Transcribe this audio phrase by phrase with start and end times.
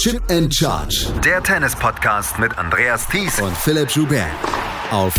[0.00, 1.12] Chip and Charge.
[1.22, 4.30] Der Tennis-Podcast mit Andreas Thies und Philipp Joubert.
[4.90, 5.12] Auf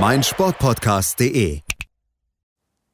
[0.00, 1.60] meinsportpodcast.de.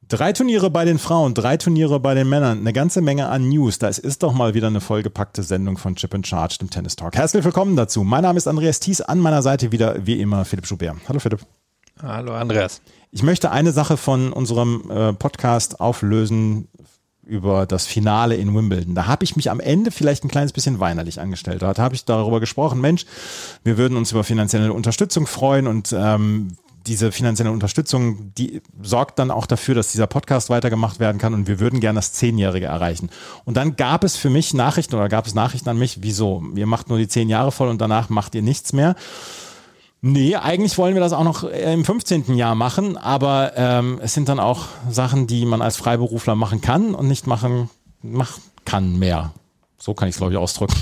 [0.07, 3.79] Drei Turniere bei den Frauen, drei Turniere bei den Männern, eine ganze Menge an News.
[3.79, 7.17] Das ist doch mal wieder eine vollgepackte Sendung von Chip and Charge, dem Tennis Talk.
[7.17, 8.05] Herzlich willkommen dazu.
[8.05, 10.97] Mein Name ist Andreas Thies, an meiner Seite wieder wie immer Philipp Joubert.
[11.09, 11.41] Hallo Philipp.
[12.03, 12.83] Hallo Andreas.
[13.11, 16.69] Ich möchte eine Sache von unserem äh, Podcast auflösen
[17.27, 18.95] über das Finale in Wimbledon.
[18.95, 21.63] Da habe ich mich am Ende vielleicht ein kleines bisschen weinerlich angestellt.
[21.63, 23.05] Da habe ich darüber gesprochen, Mensch,
[23.65, 29.31] wir würden uns über finanzielle Unterstützung freuen und ähm, diese finanzielle Unterstützung, die sorgt dann
[29.31, 33.11] auch dafür, dass dieser Podcast weitergemacht werden kann und wir würden gerne das Zehnjährige erreichen.
[33.45, 36.45] Und dann gab es für mich Nachrichten oder gab es Nachrichten an mich, wieso?
[36.55, 38.95] Ihr macht nur die zehn Jahre voll und danach macht ihr nichts mehr.
[40.09, 42.37] Nee, eigentlich wollen wir das auch noch im 15.
[42.37, 46.95] Jahr machen, aber ähm, es sind dann auch Sachen, die man als Freiberufler machen kann
[46.95, 47.71] und nicht machen,
[48.03, 49.33] machen kann mehr.
[49.79, 50.77] So kann ich es, glaube ich, ausdrücken.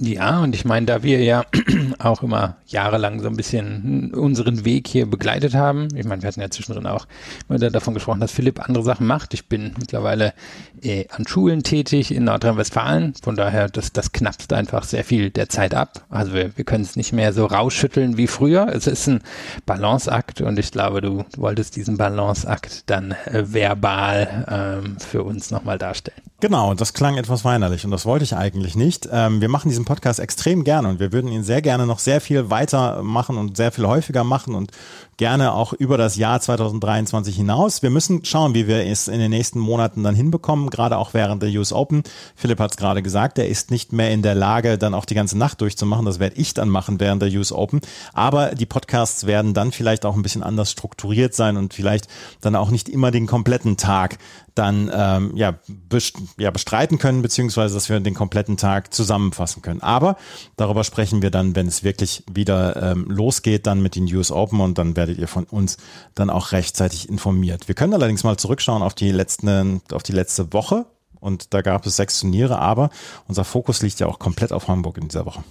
[0.00, 1.44] Ja, und ich meine, da wir ja
[1.98, 6.40] auch immer jahrelang so ein bisschen unseren Weg hier begleitet haben, ich meine, wir hatten
[6.40, 7.06] ja zwischendrin auch
[7.48, 9.34] immer davon gesprochen, dass Philipp andere Sachen macht.
[9.34, 10.34] Ich bin mittlerweile
[10.82, 15.48] äh, an Schulen tätig in Nordrhein-Westfalen, von daher, das, das knapst einfach sehr viel der
[15.48, 16.04] Zeit ab.
[16.10, 18.68] Also wir, wir können es nicht mehr so rausschütteln wie früher.
[18.72, 19.20] Es ist ein
[19.66, 25.50] Balanceakt und ich glaube, du, du wolltest diesen Balanceakt dann äh, verbal ähm, für uns
[25.50, 26.22] nochmal darstellen.
[26.40, 29.08] Genau, das klang etwas weinerlich und das wollte ich eigentlich nicht.
[29.10, 32.20] Ähm, wir machen diesen Podcast extrem gerne und wir würden ihn sehr gerne noch sehr
[32.20, 34.70] viel weiter machen und sehr viel häufiger machen und
[35.16, 37.82] gerne auch über das Jahr 2023 hinaus.
[37.82, 41.42] Wir müssen schauen, wie wir es in den nächsten Monaten dann hinbekommen, gerade auch während
[41.42, 42.02] der US Open.
[42.36, 45.14] Philipp hat es gerade gesagt, er ist nicht mehr in der Lage, dann auch die
[45.14, 46.04] ganze Nacht durchzumachen.
[46.04, 47.80] Das werde ich dann machen während der US Open.
[48.12, 52.08] Aber die Podcasts werden dann vielleicht auch ein bisschen anders strukturiert sein und vielleicht
[52.42, 54.18] dann auch nicht immer den kompletten Tag
[54.58, 59.80] dann ähm, ja, best ja, bestreiten können, beziehungsweise dass wir den kompletten Tag zusammenfassen können.
[59.80, 60.16] Aber
[60.56, 64.60] darüber sprechen wir dann, wenn es wirklich wieder ähm, losgeht, dann mit den US Open
[64.60, 65.76] und dann werdet ihr von uns
[66.14, 67.68] dann auch rechtzeitig informiert.
[67.68, 70.86] Wir können allerdings mal zurückschauen auf die letzten, auf die letzte Woche
[71.20, 72.90] und da gab es sechs Turniere, aber
[73.26, 75.44] unser Fokus liegt ja auch komplett auf Hamburg in dieser Woche.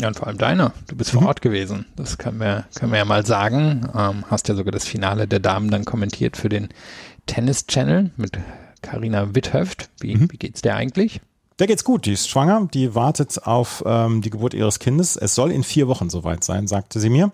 [0.00, 0.72] Ja, und vor allem deiner.
[0.88, 1.28] Du bist vor mhm.
[1.28, 1.86] Ort gewesen.
[1.94, 3.88] Das können wir, können wir ja mal sagen.
[3.96, 6.68] Ähm, hast ja sogar das Finale der Damen dann kommentiert für den
[7.26, 8.38] Tennis Channel mit
[8.82, 9.90] Karina Witthöft.
[10.00, 10.30] Wie, mhm.
[10.30, 11.20] wie geht's der eigentlich?
[11.60, 15.16] Der geht's gut, die ist schwanger, die wartet auf ähm, die Geburt ihres Kindes.
[15.16, 17.30] Es soll in vier Wochen soweit sein, sagte sie mir.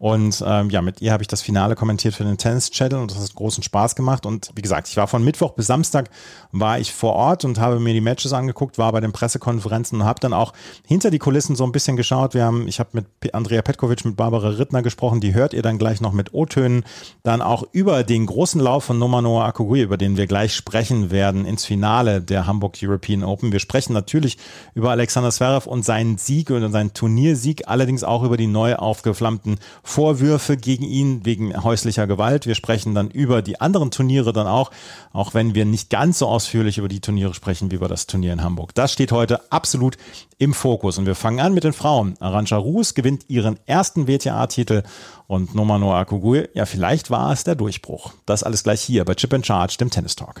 [0.00, 3.10] Und ähm, ja, mit ihr habe ich das Finale kommentiert für den Tennis Channel und
[3.10, 4.24] das hat großen Spaß gemacht.
[4.24, 6.08] Und wie gesagt, ich war von Mittwoch bis Samstag
[6.52, 10.06] war ich vor Ort und habe mir die Matches angeguckt, war bei den Pressekonferenzen und
[10.06, 10.54] habe dann auch
[10.86, 12.32] hinter die Kulissen so ein bisschen geschaut.
[12.32, 15.76] Wir haben, ich habe mit Andrea Petkovic, mit Barbara Rittner gesprochen, die hört ihr dann
[15.76, 16.84] gleich noch mit O-Tönen.
[17.22, 21.44] Dann auch über den großen Lauf von Nomanoa Akugui, über den wir gleich sprechen werden,
[21.44, 23.52] ins Finale der Hamburg European Open.
[23.52, 24.38] Wir sprechen natürlich
[24.74, 29.58] über Alexander Zverev und seinen Sieg und seinen Turniersieg, allerdings auch über die neu aufgeflammten
[29.90, 32.46] Vorwürfe gegen ihn wegen häuslicher Gewalt.
[32.46, 34.70] Wir sprechen dann über die anderen Turniere dann auch,
[35.12, 38.32] auch wenn wir nicht ganz so ausführlich über die Turniere sprechen wie über das Turnier
[38.32, 38.72] in Hamburg.
[38.74, 39.96] Das steht heute absolut
[40.38, 42.14] im Fokus und wir fangen an mit den Frauen.
[42.20, 44.84] Arantxa Rus gewinnt ihren ersten WTA-Titel
[45.26, 48.12] und Nomano Akugui, ja vielleicht war es der Durchbruch.
[48.26, 50.40] Das alles gleich hier bei Chip and Charge, dem Tennis Talk.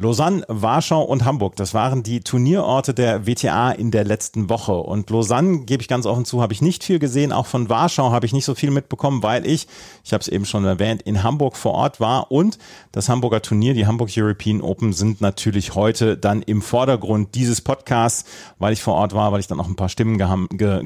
[0.00, 4.74] Lausanne, Warschau und Hamburg, das waren die Turnierorte der WTA in der letzten Woche.
[4.74, 7.32] Und Lausanne, gebe ich ganz offen zu, habe ich nicht viel gesehen.
[7.32, 9.66] Auch von Warschau habe ich nicht so viel mitbekommen, weil ich,
[10.04, 12.30] ich habe es eben schon erwähnt, in Hamburg vor Ort war.
[12.30, 12.58] Und
[12.92, 18.24] das Hamburger Turnier, die Hamburg European Open, sind natürlich heute dann im Vordergrund dieses Podcasts,
[18.60, 20.16] weil ich vor Ort war, weil ich dann auch ein paar Stimmen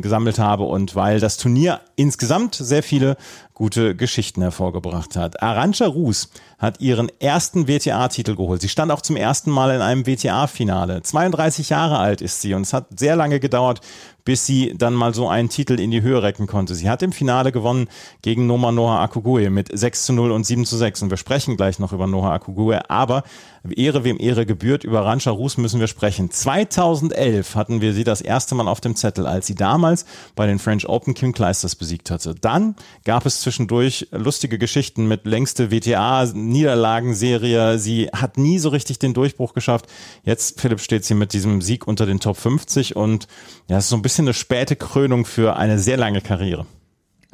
[0.01, 3.19] gesammelt habe und weil das Turnier insgesamt sehr viele
[3.55, 5.43] gute Geschichten hervorgebracht hat.
[5.43, 8.61] Arantxa Rus hat ihren ersten WTA-Titel geholt.
[8.61, 11.03] Sie stand auch zum ersten Mal in einem WTA-Finale.
[11.03, 13.81] 32 Jahre alt ist sie und es hat sehr lange gedauert,
[14.25, 16.75] bis sie dann mal so einen Titel in die Höhe recken konnte.
[16.75, 17.89] Sie hat im Finale gewonnen
[18.23, 21.57] gegen Noma Noah Akugue mit 6 zu 0 und 7 zu 6 und wir sprechen
[21.57, 23.25] gleich noch über Noah Akugue, aber
[23.71, 26.31] Ehre wem Ehre gebührt, über Rancha Rus müssen wir sprechen.
[26.31, 30.05] 2011 hatten wir sie das erste Mal auf dem Zettel, als sie damals
[30.35, 32.35] bei den French Open Kim Kleisters besiegt hatte.
[32.35, 32.75] Dann
[33.05, 37.79] gab es zwischendurch lustige Geschichten mit längste WTA-Niederlagenserie.
[37.79, 39.87] Sie hat nie so richtig den Durchbruch geschafft.
[40.25, 43.29] Jetzt, Philipp, steht sie mit diesem Sieg unter den Top 50 und
[43.69, 46.67] ja, es ist so ein bisschen eine späte Krönung für eine sehr lange Karriere.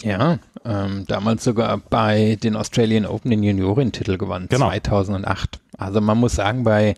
[0.03, 4.69] Ja, ähm, damals sogar bei den Australian Open den Juniorentitel gewonnen, genau.
[4.69, 5.59] 2008.
[5.77, 6.95] Also man muss sagen, bei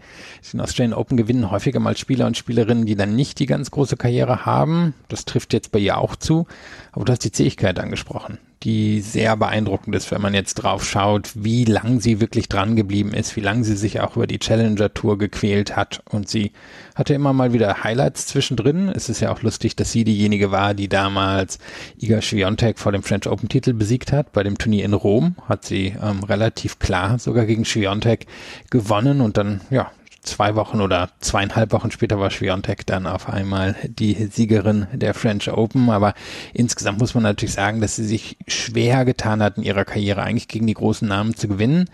[0.53, 3.97] den Australian Open gewinnen häufiger mal Spieler und Spielerinnen, die dann nicht die ganz große
[3.97, 4.95] Karriere haben.
[5.09, 6.47] Das trifft jetzt bei ihr auch zu.
[6.93, 11.31] Aber du hast die Zähigkeit angesprochen die sehr beeindruckend ist, wenn man jetzt drauf schaut,
[11.35, 14.93] wie lang sie wirklich dran geblieben ist, wie lang sie sich auch über die Challenger
[14.93, 16.03] Tour gequält hat.
[16.11, 16.53] Und sie
[16.95, 18.91] hatte immer mal wieder Highlights zwischendrin.
[18.91, 21.59] Es ist ja auch lustig, dass sie diejenige war, die damals
[21.99, 24.33] Iga Swiatek vor dem French Open Titel besiegt hat.
[24.33, 28.27] Bei dem Turnier in Rom hat sie ähm, relativ klar sogar gegen Swiatek
[28.71, 29.91] gewonnen und dann, ja,
[30.23, 35.51] zwei Wochen oder zweieinhalb Wochen später war Schwiontek dann auf einmal die Siegerin der French
[35.51, 35.91] Open.
[35.91, 36.15] Aber
[36.53, 40.49] insgesamt muss man natürlich sagen, dass sie sich schwer getan hat, in ihrer Karriere eigentlich
[40.49, 41.89] gegen die großen Namen zu gewinnen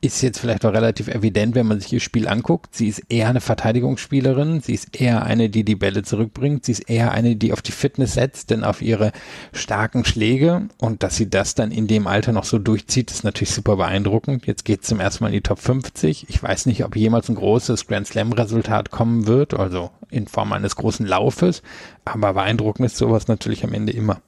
[0.00, 2.74] ist jetzt vielleicht auch relativ evident, wenn man sich ihr Spiel anguckt.
[2.74, 6.88] Sie ist eher eine Verteidigungsspielerin, sie ist eher eine, die die Bälle zurückbringt, sie ist
[6.88, 9.12] eher eine, die auf die Fitness setzt, denn auf ihre
[9.52, 13.50] starken Schläge und dass sie das dann in dem Alter noch so durchzieht, ist natürlich
[13.50, 14.46] super beeindruckend.
[14.46, 16.26] Jetzt geht es zum ersten Mal in die Top 50.
[16.28, 20.52] Ich weiß nicht, ob jemals ein großes Grand Slam Resultat kommen wird, also in Form
[20.52, 21.62] eines großen Laufes,
[22.04, 24.20] aber beeindruckend ist sowas natürlich am Ende immer.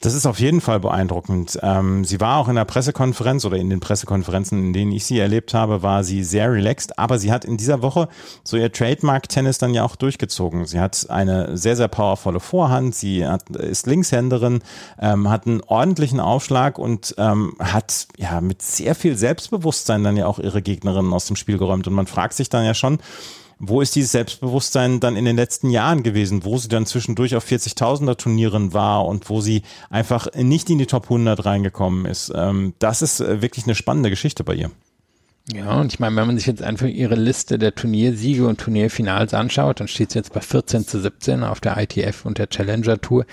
[0.00, 1.58] Das ist auf jeden Fall beeindruckend.
[1.62, 5.18] Ähm, sie war auch in der Pressekonferenz oder in den Pressekonferenzen, in denen ich sie
[5.18, 6.98] erlebt habe, war sie sehr relaxed.
[6.98, 8.08] Aber sie hat in dieser Woche
[8.42, 10.66] so ihr Trademark-Tennis dann ja auch durchgezogen.
[10.66, 12.94] Sie hat eine sehr, sehr powervolle Vorhand.
[12.94, 14.60] Sie hat, ist Linkshänderin,
[15.00, 20.26] ähm, hat einen ordentlichen Aufschlag und ähm, hat ja mit sehr viel Selbstbewusstsein dann ja
[20.26, 21.86] auch ihre Gegnerinnen aus dem Spiel geräumt.
[21.86, 22.98] Und man fragt sich dann ja schon,
[23.58, 27.46] wo ist dieses Selbstbewusstsein dann in den letzten Jahren gewesen, wo sie dann zwischendurch auf
[27.46, 32.32] 40.000er Turnieren war und wo sie einfach nicht in die Top 100 reingekommen ist.
[32.34, 34.70] Ähm, das ist äh, wirklich eine spannende Geschichte bei ihr.
[35.52, 39.34] Ja, und ich meine, wenn man sich jetzt einfach ihre Liste der Turniersiege und Turnierfinals
[39.34, 42.98] anschaut, dann steht sie jetzt bei 14 zu 17 auf der ITF und der Challenger
[42.98, 43.26] Tour.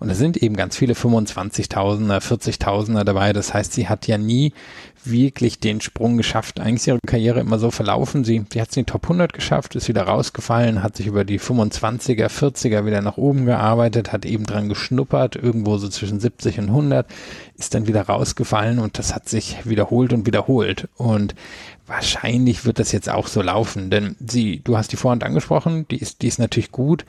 [0.00, 3.34] Und da sind eben ganz viele 25.000er, 40.000er dabei.
[3.34, 4.54] Das heißt, sie hat ja nie
[5.10, 6.60] wirklich den Sprung geschafft.
[6.60, 8.24] Eigentlich ist ihre Karriere immer so verlaufen.
[8.24, 11.24] Sie, sie hat es in die Top 100 geschafft, ist wieder rausgefallen, hat sich über
[11.24, 16.58] die 25er, 40er wieder nach oben gearbeitet, hat eben dran geschnuppert, irgendwo so zwischen 70
[16.60, 17.06] und 100,
[17.56, 20.88] ist dann wieder rausgefallen und das hat sich wiederholt und wiederholt.
[20.96, 21.34] Und
[21.86, 25.98] wahrscheinlich wird das jetzt auch so laufen, denn sie, du hast die Vorhand angesprochen, die
[25.98, 27.04] ist, die ist natürlich gut,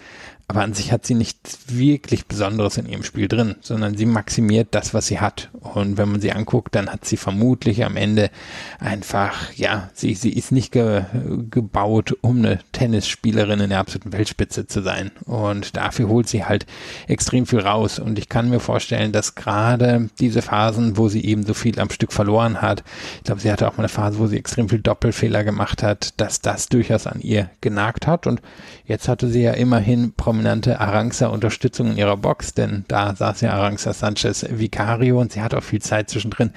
[0.49, 4.69] aber an sich hat sie nichts wirklich Besonderes in ihrem Spiel drin, sondern sie maximiert
[4.71, 5.51] das, was sie hat.
[5.53, 8.31] Und wenn man sie anguckt, dann hat sie vermutlich am Ende
[8.79, 11.03] einfach, ja, sie, sie ist nicht ge,
[11.51, 15.11] gebaut, um eine Tennisspielerin in der absoluten Weltspitze zu sein.
[15.25, 16.65] Und dafür holt sie halt
[17.07, 17.99] extrem viel raus.
[17.99, 21.91] Und ich kann mir vorstellen, dass gerade diese Phasen, wo sie eben so viel am
[21.91, 22.83] Stück verloren hat,
[23.17, 26.19] ich glaube, sie hatte auch mal eine Phase, wo sie extrem viel Doppelfehler gemacht hat,
[26.19, 28.25] dass das durchaus an ihr genagt hat.
[28.25, 28.41] Und
[28.85, 33.51] jetzt hatte sie ja immerhin prominent prominente Arangsa-Unterstützung in ihrer Box, denn da saß ja
[33.51, 36.51] Arangsa Sanchez Vicario und sie hat auch viel Zeit zwischendrin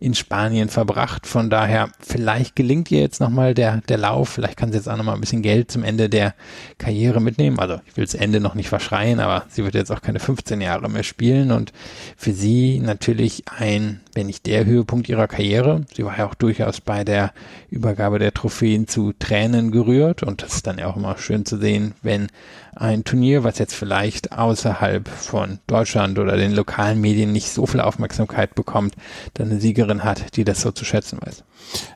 [0.00, 1.26] in Spanien verbracht.
[1.26, 4.96] Von daher, vielleicht gelingt ihr jetzt nochmal der, der Lauf, vielleicht kann sie jetzt auch
[4.96, 6.34] nochmal ein bisschen Geld zum Ende der
[6.78, 7.58] Karriere mitnehmen.
[7.58, 10.60] Also ich will das Ende noch nicht verschreien, aber sie wird jetzt auch keine 15
[10.60, 11.72] Jahre mehr spielen und
[12.16, 15.84] für sie natürlich ein, wenn nicht der Höhepunkt ihrer Karriere.
[15.94, 17.32] Sie war ja auch durchaus bei der
[17.70, 21.58] Übergabe der Trophäen zu Tränen gerührt und das ist dann ja auch immer schön zu
[21.58, 22.28] sehen, wenn
[22.76, 27.80] ein Turnier, was jetzt vielleicht außerhalb von Deutschland oder den lokalen Medien nicht so viel
[27.80, 28.94] Aufmerksamkeit bekommt,
[29.34, 31.44] dann eine Siegerin hat, die das so zu schätzen weiß.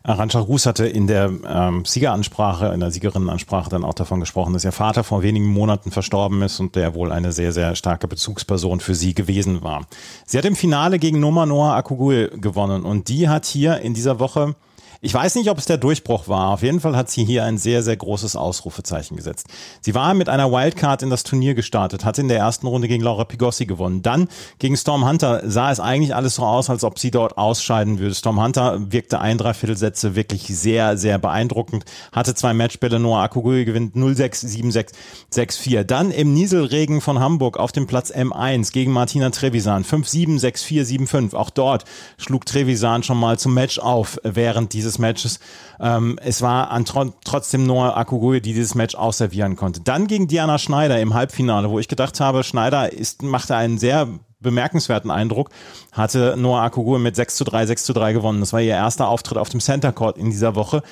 [0.03, 4.65] Arantxa Rus hatte in der ähm, Siegeransprache, in der Siegerinnenansprache dann auch davon gesprochen, dass
[4.65, 8.81] ihr Vater vor wenigen Monaten verstorben ist und der wohl eine sehr, sehr starke Bezugsperson
[8.81, 9.87] für sie gewesen war.
[10.27, 14.19] Sie hat im Finale gegen Noma Noah Akugul gewonnen und die hat hier in dieser
[14.19, 14.55] Woche
[15.03, 16.51] ich weiß nicht, ob es der Durchbruch war.
[16.51, 19.47] Auf jeden Fall hat sie hier ein sehr, sehr großes Ausrufezeichen gesetzt.
[19.81, 23.03] Sie war mit einer Wildcard in das Turnier gestartet, hat in der ersten Runde gegen
[23.03, 24.03] Laura Pigossi gewonnen.
[24.03, 24.29] Dann
[24.59, 28.15] gegen Storm Hunter sah es eigentlich alles so aus, als ob sie dort ausscheiden würde.
[28.15, 31.87] Storm Hunter wirkte ein Dreiviertelsätze wirklich sehr, sehr beeindruckend.
[32.13, 34.93] Hatte zwei Matchbälle, Noah Akugui gewinnt 0-6, 7-6,
[35.33, 35.85] 6-4.
[35.85, 41.35] Dann im Nieselregen von Hamburg auf dem Platz M1 gegen Martina Trevisan 5-7, 6-4, 7-5.
[41.35, 41.87] Auch dort
[42.19, 45.41] schlug Trevisan schon mal zum Match auf während dieses dieses Matches.
[45.79, 46.85] Ähm, es war an,
[47.25, 49.81] trotzdem Noah Akugui, die dieses Match ausservieren konnte.
[49.81, 54.09] Dann gegen Diana Schneider im Halbfinale, wo ich gedacht habe, Schneider ist, machte einen sehr
[54.41, 55.51] bemerkenswerten Eindruck,
[55.93, 58.41] hatte Noah Akugui mit 6 zu 3, 6 zu 3 gewonnen.
[58.41, 60.83] Das war ihr erster Auftritt auf dem Center Court in dieser Woche.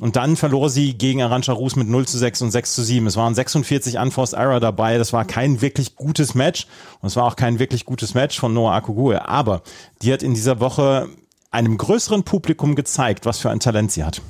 [0.00, 3.06] Und dann verlor sie gegen Arantxa Rus mit 0 zu 6 und 6 zu 7.
[3.06, 4.98] Es waren 46 Unforced Error dabei.
[4.98, 6.66] Das war kein wirklich gutes Match.
[7.00, 9.16] Und es war auch kein wirklich gutes Match von Noah Akugui.
[9.16, 9.62] Aber
[10.00, 11.08] die hat in dieser Woche
[11.52, 14.20] einem größeren Publikum gezeigt, was für ein Talent sie hat.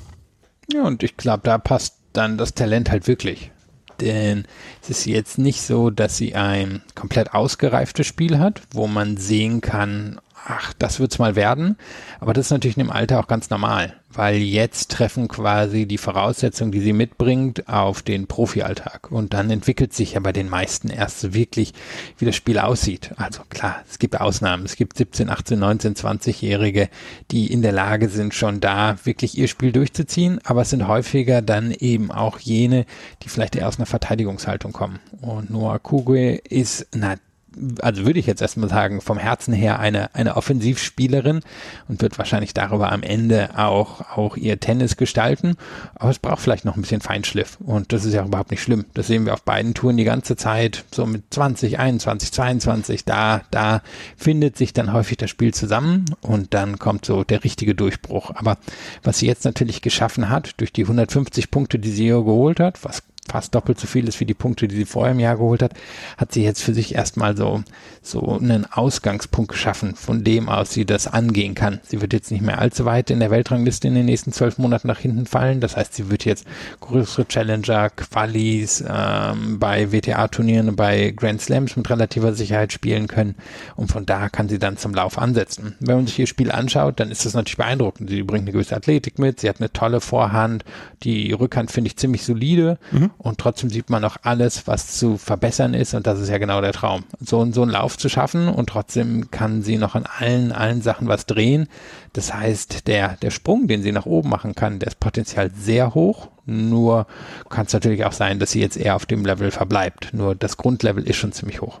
[0.71, 3.51] Ja, und ich glaube, da passt dann das Talent halt wirklich.
[3.99, 4.45] Denn
[4.81, 9.61] es ist jetzt nicht so, dass sie ein komplett ausgereiftes Spiel hat, wo man sehen
[9.61, 11.77] kann, ach, das wird's mal werden.
[12.19, 16.71] Aber das ist natürlich dem Alter auch ganz normal, weil jetzt treffen quasi die Voraussetzungen,
[16.71, 19.11] die sie mitbringt, auf den Profialltag.
[19.11, 21.73] Und dann entwickelt sich ja bei den meisten erst wirklich,
[22.17, 23.11] wie das Spiel aussieht.
[23.17, 24.65] Also klar, es gibt Ausnahmen.
[24.65, 26.89] Es gibt 17, 18, 19, 20-Jährige,
[27.31, 30.39] die in der Lage sind, schon da wirklich ihr Spiel durchzuziehen.
[30.43, 32.85] Aber es sind häufiger dann eben auch jene,
[33.23, 34.99] die vielleicht eher aus einer Verteidigungshaltung kommen.
[35.21, 37.32] Und Noah Kugwe ist natürlich
[37.81, 41.41] also würde ich jetzt erstmal sagen, vom Herzen her eine, eine Offensivspielerin
[41.87, 45.55] und wird wahrscheinlich darüber am Ende auch, auch ihr Tennis gestalten.
[45.95, 47.57] Aber es braucht vielleicht noch ein bisschen Feinschliff.
[47.63, 48.85] Und das ist ja überhaupt nicht schlimm.
[48.93, 50.83] Das sehen wir auf beiden Touren die ganze Zeit.
[50.93, 53.05] So mit 20, 21, 22.
[53.05, 53.81] Da, da
[54.17, 58.31] findet sich dann häufig das Spiel zusammen und dann kommt so der richtige Durchbruch.
[58.35, 58.57] Aber
[59.03, 62.83] was sie jetzt natürlich geschaffen hat, durch die 150 Punkte, die sie hier geholt hat,
[62.83, 65.63] was fast doppelt so viel ist wie die Punkte, die sie vorher im Jahr geholt
[65.63, 65.73] hat,
[66.17, 67.63] hat sie jetzt für sich erstmal so,
[68.01, 71.79] so einen Ausgangspunkt geschaffen, von dem aus sie das angehen kann.
[71.83, 74.87] Sie wird jetzt nicht mehr allzu weit in der Weltrangliste in den nächsten zwölf Monaten
[74.87, 75.61] nach hinten fallen.
[75.61, 76.45] Das heißt, sie wird jetzt
[76.81, 83.35] größere Challenger, Qualis ähm, bei WTA-Turnieren bei Grand Slams mit relativer Sicherheit spielen können.
[83.75, 85.75] Und von da kann sie dann zum Lauf ansetzen.
[85.79, 88.09] Wenn man sich ihr Spiel anschaut, dann ist das natürlich beeindruckend.
[88.09, 90.65] Sie bringt eine gewisse Athletik mit, sie hat eine tolle Vorhand,
[91.03, 92.77] die Rückhand finde ich ziemlich solide.
[92.91, 96.37] Mhm und trotzdem sieht man noch alles, was zu verbessern ist und das ist ja
[96.37, 97.03] genau der Traum.
[97.19, 101.07] So, so einen Lauf zu schaffen und trotzdem kann sie noch an allen, allen Sachen
[101.07, 101.67] was drehen.
[102.13, 105.93] Das heißt, der, der Sprung, den sie nach oben machen kann, der ist potenziell sehr
[105.93, 107.07] hoch nur
[107.49, 110.13] kann es natürlich auch sein, dass sie jetzt eher auf dem Level verbleibt.
[110.13, 111.79] Nur das Grundlevel ist schon ziemlich hoch.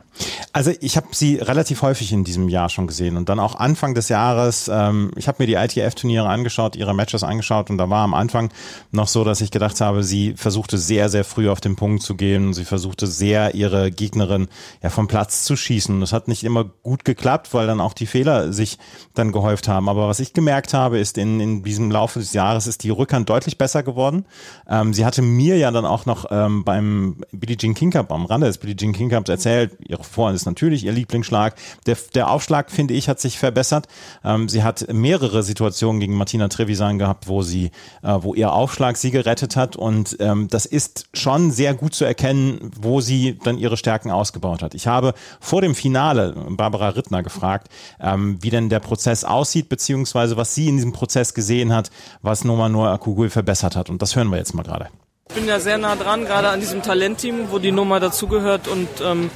[0.53, 3.93] Also ich habe sie relativ häufig in diesem Jahr schon gesehen und dann auch Anfang
[3.93, 4.69] des Jahres.
[4.71, 8.51] Ähm, ich habe mir die ITF-Turniere angeschaut, ihre Matches angeschaut und da war am Anfang
[8.91, 12.15] noch so, dass ich gedacht habe, sie versuchte sehr, sehr früh auf den Punkt zu
[12.15, 12.53] gehen.
[12.53, 14.47] Sie versuchte sehr ihre Gegnerin
[14.81, 15.99] ja vom Platz zu schießen.
[15.99, 18.77] Das hat nicht immer gut geklappt, weil dann auch die Fehler sich
[19.13, 19.89] dann gehäuft haben.
[19.89, 23.29] Aber was ich gemerkt habe, ist in, in diesem Laufe des Jahres ist die Rückhand
[23.29, 24.25] deutlich besser geworden.
[24.67, 28.25] Ähm, sie hatte mir ja dann auch noch ähm, beim Billie Jean King Cup, am
[28.25, 31.55] Rande des Billie Jean King Cups erzählt, ihre Vorhand ist natürlich ihr Lieblingsschlag.
[31.85, 33.87] Der, der Aufschlag, finde ich, hat sich verbessert.
[34.23, 38.97] Ähm, sie hat mehrere Situationen gegen Martina Trevisan gehabt, wo sie, äh, wo ihr Aufschlag
[38.97, 43.57] sie gerettet hat und ähm, das ist schon sehr gut zu erkennen, wo sie dann
[43.57, 44.73] ihre Stärken ausgebaut hat.
[44.73, 47.67] Ich habe vor dem Finale Barbara Rittner gefragt,
[47.99, 51.89] ähm, wie denn der Prozess aussieht, beziehungsweise was sie in diesem Prozess gesehen hat,
[52.21, 53.89] was Noma Noor Akugul verbessert hat.
[53.89, 54.89] Und das hören wir jetzt mal gerade.
[55.29, 58.89] Ich bin ja sehr nah dran, gerade an diesem Talentteam, wo die Nummer dazugehört und
[59.03, 59.29] ähm,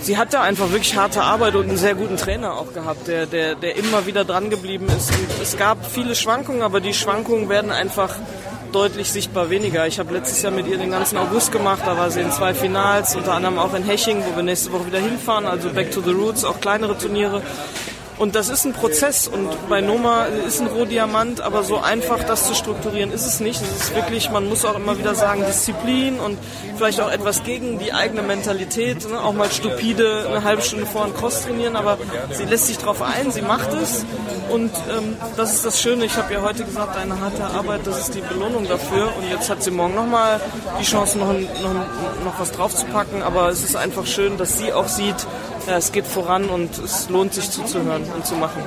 [0.00, 3.26] sie hat da einfach wirklich harte Arbeit und einen sehr guten Trainer auch gehabt, der,
[3.26, 5.10] der, der immer wieder dran geblieben ist.
[5.10, 8.14] Und es gab viele Schwankungen, aber die Schwankungen werden einfach
[8.72, 9.86] deutlich sichtbar weniger.
[9.86, 12.54] Ich habe letztes Jahr mit ihr den ganzen August gemacht, da war sie in zwei
[12.54, 16.00] Finals, unter anderem auch in Heching, wo wir nächste Woche wieder hinfahren, also Back to
[16.00, 17.42] the Roots, auch kleinere Turniere.
[18.18, 22.48] Und das ist ein Prozess und bei Noma ist ein Rohdiamant, aber so einfach das
[22.48, 23.62] zu strukturieren ist es nicht.
[23.62, 26.36] Es ist wirklich, man muss auch immer wieder sagen, Disziplin und
[26.76, 29.20] vielleicht auch etwas gegen die eigene Mentalität, ne?
[29.20, 31.96] auch mal stupide eine halbe Stunde vor einen Cross trainieren, aber
[32.32, 34.04] sie lässt sich darauf ein, sie macht es
[34.50, 36.04] und ähm, das ist das Schöne.
[36.04, 39.48] Ich habe ja heute gesagt, eine harte Arbeit, das ist die Belohnung dafür und jetzt
[39.48, 40.40] hat sie morgen nochmal
[40.80, 44.88] die Chance, noch, noch, noch was draufzupacken, aber es ist einfach schön, dass sie auch
[44.88, 45.26] sieht,
[45.68, 48.62] ja, es geht voran und es lohnt sich zuzuhören und zu machen.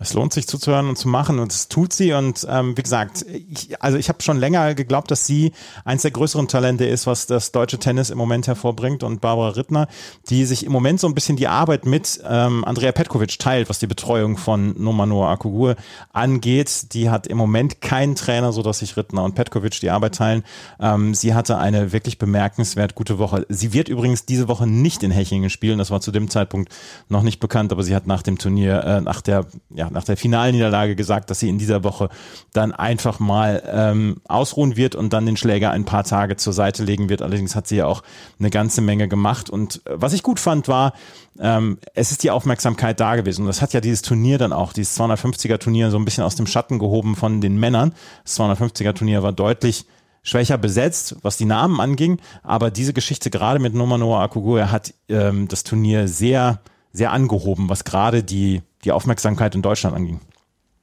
[0.00, 2.12] Es lohnt sich zuzuhören und zu machen und es tut sie.
[2.12, 5.50] Und ähm, wie gesagt, ich, also ich habe schon länger geglaubt, dass sie
[5.84, 9.02] eins der größeren Talente ist, was das deutsche Tennis im Moment hervorbringt.
[9.02, 9.88] Und Barbara Rittner,
[10.30, 13.80] die sich im Moment so ein bisschen die Arbeit mit ähm, Andrea Petkovic teilt, was
[13.80, 15.74] die Betreuung von Nomano Akugur
[16.12, 20.14] angeht, die hat im Moment keinen Trainer, so dass sich Rittner und Petkovic die Arbeit
[20.14, 20.44] teilen.
[20.78, 23.46] Ähm, sie hatte eine wirklich bemerkenswert gute Woche.
[23.48, 25.78] Sie wird übrigens diese Woche nicht in Hechingen spielen.
[25.78, 26.72] Das war zu dem Zeitpunkt
[27.08, 30.04] noch nicht bekannt, aber sie hat nach dem Turnier, äh, nach der ja, ja, nach
[30.04, 32.08] der Finalniederlage gesagt, dass sie in dieser Woche
[32.52, 36.84] dann einfach mal ähm, ausruhen wird und dann den Schläger ein paar Tage zur Seite
[36.84, 37.22] legen wird.
[37.22, 38.02] Allerdings hat sie ja auch
[38.38, 39.50] eine ganze Menge gemacht.
[39.50, 40.92] Und äh, was ich gut fand, war,
[41.38, 43.42] ähm, es ist die Aufmerksamkeit da gewesen.
[43.42, 46.36] Und das hat ja dieses Turnier dann auch, dieses 250er Turnier, so ein bisschen aus
[46.36, 47.94] dem Schatten gehoben von den Männern.
[48.24, 49.86] Das 250er Turnier war deutlich
[50.22, 52.20] schwächer besetzt, was die Namen anging.
[52.42, 56.60] Aber diese Geschichte gerade mit Nomanoa Akugure hat ähm, das Turnier sehr,
[56.92, 60.20] sehr angehoben, was gerade die, die Aufmerksamkeit in Deutschland anging.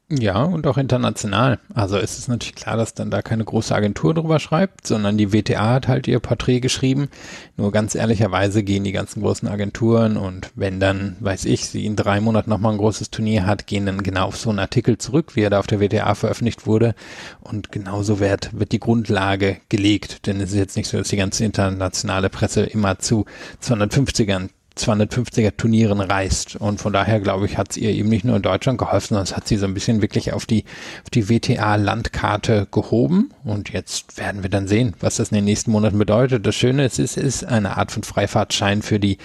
[0.07, 1.57] Ja, und auch international.
[1.73, 5.33] Also es ist natürlich klar, dass dann da keine große Agentur drüber schreibt, sondern die
[5.33, 7.09] WTA hat halt ihr Porträt geschrieben.
[7.57, 11.95] Nur ganz ehrlicherweise gehen die ganzen großen Agenturen und wenn dann, weiß ich, sie in
[11.95, 15.35] drei Monaten nochmal ein großes Turnier hat, gehen dann genau auf so einen Artikel zurück,
[15.35, 16.93] wie er da auf der WTA veröffentlicht wurde.
[17.41, 20.27] Und genauso wird, wird die Grundlage gelegt.
[20.27, 23.25] Denn es ist jetzt nicht so, dass die ganze internationale Presse immer zu
[23.63, 26.55] 250ern 250er Turnieren reist.
[26.55, 29.23] Und von daher, glaube ich, hat es ihr eben nicht nur in Deutschland geholfen, sondern
[29.23, 30.65] es hat sie so ein bisschen wirklich auf die,
[31.03, 33.31] auf die WTA-Landkarte gehoben.
[33.43, 36.45] Und jetzt werden wir dann sehen, was das in den nächsten Monaten bedeutet.
[36.45, 39.17] Das Schöne ist, es ist eine Art von Freifahrtschein für die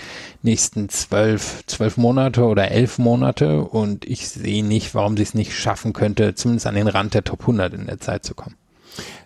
[0.43, 3.63] nächsten zwölf, zwölf Monate oder elf Monate.
[3.63, 7.25] Und ich sehe nicht, warum sie es nicht schaffen könnte, zumindest an den Rand der
[7.25, 8.60] Top 100 in der Zeit zu kommen.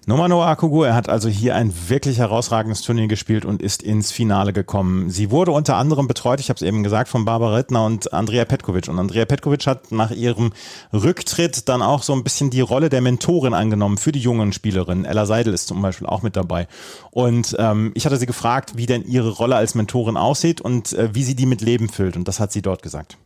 [0.06, 4.52] Nomano Akugu, er hat also hier ein wirklich herausragendes Turnier gespielt und ist ins Finale
[4.52, 5.08] gekommen.
[5.08, 8.44] Sie wurde unter anderem betreut, ich habe es eben gesagt, von Barbara Rittner und Andrea
[8.44, 8.88] Petkovic.
[8.88, 10.52] Und Andrea Petkovic hat nach ihrem
[10.92, 15.06] Rücktritt dann auch so ein bisschen die Rolle der Mentorin angenommen für die jungen Spielerinnen.
[15.06, 16.68] Ella Seidel ist zum Beispiel auch mit dabei.
[17.10, 21.14] Und ähm, ich hatte sie gefragt, wie denn ihre Rolle als Mentorin aussieht und äh,
[21.14, 22.16] wie sie die mit Leben füllt.
[22.16, 23.16] Und das hat sie dort gesagt.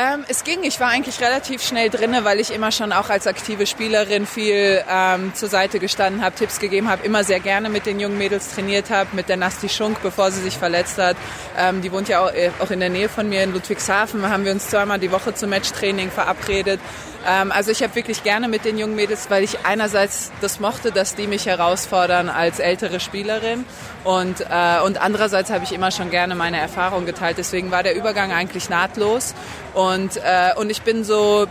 [0.00, 0.62] Ähm, es ging.
[0.62, 4.82] Ich war eigentlich relativ schnell drinne, weil ich immer schon auch als aktive Spielerin viel
[4.88, 8.54] ähm, zur Seite gestanden habe, Tipps gegeben habe, immer sehr gerne mit den jungen Mädels
[8.54, 11.18] trainiert habe, mit der Nasti Schunk, bevor sie sich verletzt hat.
[11.58, 14.26] Ähm, die wohnt ja auch, äh, auch in der Nähe von mir in Ludwigshafen.
[14.26, 16.80] Haben wir uns zweimal die Woche zum Matchtraining verabredet.
[17.26, 20.90] Ähm, also ich habe wirklich gerne mit den jungen Mädels, weil ich einerseits das mochte,
[20.92, 23.64] dass die mich herausfordern als ältere Spielerin
[24.04, 27.36] und, äh, und andererseits habe ich immer schon gerne meine Erfahrung geteilt.
[27.38, 29.34] Deswegen war der Übergang eigentlich nahtlos
[29.74, 31.46] und, äh, und ich bin so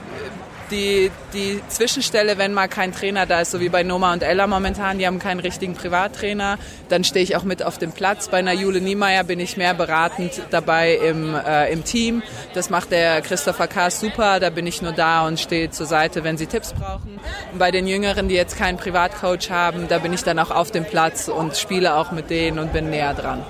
[0.72, 4.48] die, die Zwischenstelle, wenn mal kein Trainer da ist, so wie bei Noma und Ella
[4.48, 6.58] momentan, die haben keinen richtigen Privattrainer,
[6.90, 8.28] dann stehe ich auch mit auf dem Platz.
[8.30, 12.24] Bei einer Jule Niemeyer bin ich mehr beratend dabei im, äh, im Team.
[12.54, 16.24] Das macht der Christopher Kaas super, da bin ich nur da und stehe zur Seite,
[16.24, 17.20] wenn sie Tipps brauchen.
[17.52, 20.72] Und bei den Jüngeren, die jetzt keinen Privatcoach haben, da bin ich dann auch auf
[20.72, 23.44] dem Platz und spiele auch mit denen und bin näher dran.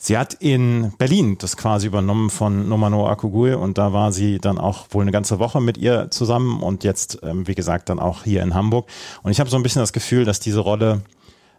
[0.00, 4.56] Sie hat in Berlin das quasi übernommen von Nomano Akugui und da war sie dann
[4.56, 8.22] auch wohl eine ganze Woche mit ihr zusammen und jetzt, ähm, wie gesagt, dann auch
[8.22, 8.88] hier in Hamburg.
[9.24, 11.02] Und ich habe so ein bisschen das Gefühl, dass diese Rolle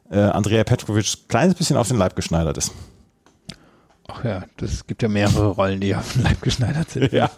[0.10, 2.72] äh, Andrea Petrovic ein kleines bisschen auf den Leib geschneidert ist.
[4.12, 7.12] Ach ja, das gibt ja mehrere Rollen, die auf den Leib geschneidert sind.
[7.12, 7.30] Ja.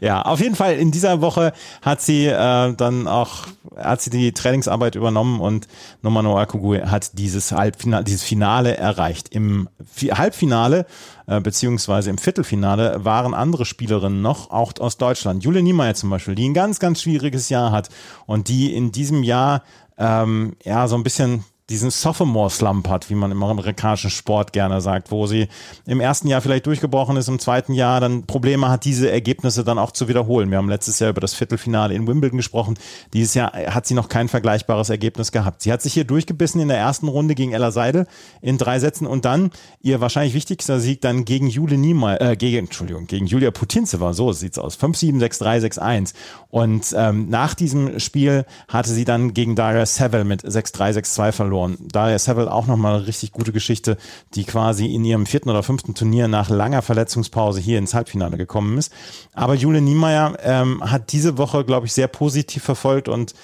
[0.00, 1.52] ja, auf jeden Fall in dieser Woche
[1.82, 5.68] hat sie äh, dann auch hat sie die Trainingsarbeit übernommen und
[6.02, 9.28] Nomano Akugui hat dieses Halbfinale, dieses Finale erreicht.
[9.28, 9.68] Im
[10.10, 10.86] Halbfinale
[11.26, 15.44] äh, beziehungsweise im Viertelfinale waren andere Spielerinnen noch, auch aus Deutschland.
[15.44, 17.88] Julia Niemeyer zum Beispiel, die ein ganz, ganz schwieriges Jahr hat
[18.26, 19.62] und die in diesem Jahr
[19.98, 25.12] ähm, ja so ein bisschen diesen Sophomore-Slump hat, wie man im amerikanischen Sport gerne sagt,
[25.12, 25.48] wo sie
[25.86, 29.78] im ersten Jahr vielleicht durchgebrochen ist, im zweiten Jahr dann Probleme hat, diese Ergebnisse dann
[29.78, 30.50] auch zu wiederholen.
[30.50, 32.76] Wir haben letztes Jahr über das Viertelfinale in Wimbledon gesprochen.
[33.12, 35.62] Dieses Jahr hat sie noch kein vergleichbares Ergebnis gehabt.
[35.62, 38.06] Sie hat sich hier durchgebissen in der ersten Runde gegen Ella Seidel
[38.42, 42.66] in drei Sätzen und dann ihr wahrscheinlich wichtigster Sieg dann gegen Jule Niemeyer, äh, gegen,
[42.66, 44.76] Entschuldigung, gegen Julia Putintseva, so sieht's aus.
[44.76, 46.14] 5-7, 6-3, 6-1.
[46.48, 51.59] Und ähm, nach diesem Spiel hatte sie dann gegen Daria Seville mit 6-3, 6-2 verloren
[51.60, 51.76] verloren.
[51.90, 53.96] Daria Seville auch nochmal eine richtig gute Geschichte,
[54.34, 58.78] die quasi in ihrem vierten oder fünften Turnier nach langer Verletzungspause hier ins Halbfinale gekommen
[58.78, 58.92] ist.
[59.32, 63.34] Aber Jule Niemeyer ähm, hat diese Woche, glaube ich, sehr positiv verfolgt und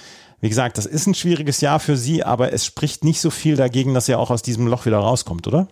[0.41, 3.57] wie gesagt, das ist ein schwieriges Jahr für sie, aber es spricht nicht so viel
[3.57, 5.67] dagegen, dass er auch aus diesem Loch wieder rauskommt, oder?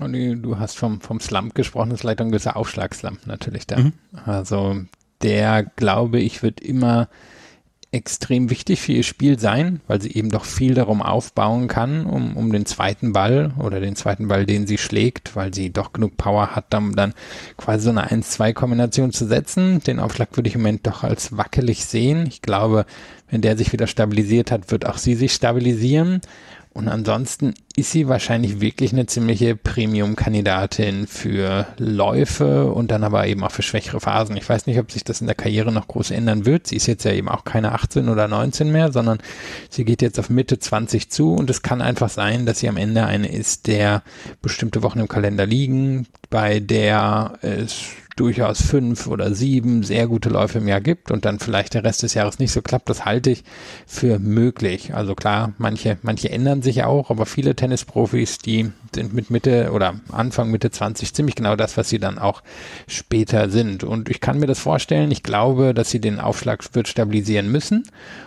[0.00, 3.78] Und du hast vom, vom Slump gesprochen, das ist vielleicht ein gewisser Aufschlagslump natürlich da.
[3.78, 3.92] Mhm.
[4.24, 4.80] Also
[5.22, 7.08] der, glaube ich, wird immer
[7.92, 12.36] extrem wichtig für ihr Spiel sein, weil sie eben doch viel darum aufbauen kann, um,
[12.36, 16.16] um den zweiten Ball oder den zweiten Ball, den sie schlägt, weil sie doch genug
[16.16, 17.14] Power hat, um dann
[17.56, 19.80] quasi so eine 1-2-Kombination zu setzen.
[19.80, 22.26] Den Aufschlag würde ich im Moment doch als wackelig sehen.
[22.26, 22.86] Ich glaube,
[23.30, 26.20] wenn der sich wieder stabilisiert hat, wird auch sie sich stabilisieren.
[26.76, 33.42] Und ansonsten ist sie wahrscheinlich wirklich eine ziemliche Premium-Kandidatin für Läufe und dann aber eben
[33.44, 34.36] auch für schwächere Phasen.
[34.36, 36.66] Ich weiß nicht, ob sich das in der Karriere noch groß ändern wird.
[36.66, 39.20] Sie ist jetzt ja eben auch keine 18 oder 19 mehr, sondern
[39.70, 42.76] sie geht jetzt auf Mitte 20 zu und es kann einfach sein, dass sie am
[42.76, 44.02] Ende eine ist, der
[44.42, 47.86] bestimmte Wochen im Kalender liegen, bei der es
[48.16, 52.02] durchaus fünf oder sieben sehr gute Läufe im Jahr gibt und dann vielleicht der Rest
[52.02, 53.44] des Jahres nicht so klappt, das halte ich
[53.86, 54.94] für möglich.
[54.94, 60.00] Also klar, manche, manche ändern sich auch, aber viele Tennisprofis, die sind mit Mitte oder
[60.10, 62.42] Anfang Mitte 20 ziemlich genau das, was sie dann auch
[62.88, 63.84] später sind.
[63.84, 65.10] Und ich kann mir das vorstellen.
[65.10, 67.84] Ich glaube, dass sie den Aufschlag wird stabilisieren müssen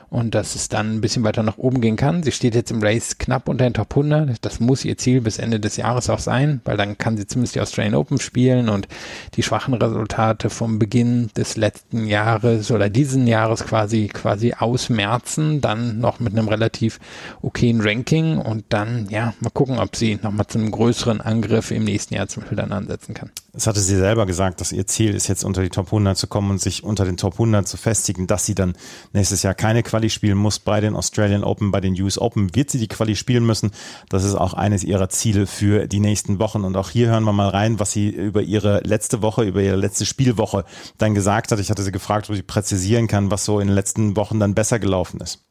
[0.10, 2.24] und dass es dann ein bisschen weiter nach oben gehen kann.
[2.24, 4.44] Sie steht jetzt im Race knapp unter den Top 100.
[4.44, 7.56] Das muss ihr Ziel bis Ende des Jahres auch sein, weil dann kann sie zumindest
[7.56, 8.88] die Australian Open spielen und
[9.36, 16.00] die schwachen Resultate vom Beginn des letzten Jahres oder diesen Jahres quasi quasi ausmerzen, dann
[16.00, 17.00] noch mit einem relativ
[17.42, 21.84] okayen Ranking und dann ja mal gucken, ob sie nochmal zu einem größeren Angriff im
[21.84, 23.32] nächsten Jahr zum Beispiel dann ansetzen kann.
[23.54, 26.28] Das hatte sie selber gesagt, dass ihr Ziel ist, jetzt unter die Top 100 zu
[26.28, 28.74] kommen und sich unter den Top 100 zu festigen, dass sie dann
[29.12, 32.70] nächstes Jahr keine Quali spielen muss bei den Australian Open, bei den US Open wird
[32.70, 33.72] sie die Quali spielen müssen.
[34.08, 36.64] Das ist auch eines ihrer Ziele für die nächsten Wochen.
[36.64, 39.76] Und auch hier hören wir mal rein, was sie über ihre letzte Woche, über ihre
[39.76, 40.64] letzte Spielwoche
[40.98, 41.60] dann gesagt hat.
[41.60, 44.56] Ich hatte sie gefragt, ob sie präzisieren kann, was so in den letzten Wochen dann
[44.56, 45.44] besser gelaufen ist.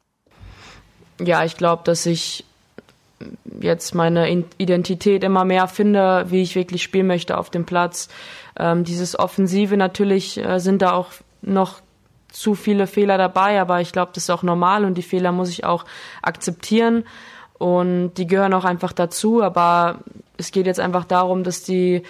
[1.19, 2.43] Ja, ich glaube, dass ich
[3.61, 8.09] jetzt meine Identität immer mehr finde, wie ich wirklich spielen möchte auf dem Platz.
[8.57, 11.11] Ähm, dieses Offensive natürlich äh, sind da auch
[11.43, 11.81] noch
[12.31, 15.49] zu viele Fehler dabei, aber ich glaube, das ist auch normal und die Fehler muss
[15.49, 15.85] ich auch
[16.21, 17.05] akzeptieren
[17.57, 19.43] und die gehören auch einfach dazu.
[19.43, 19.99] Aber
[20.37, 22.03] es geht jetzt einfach darum, dass die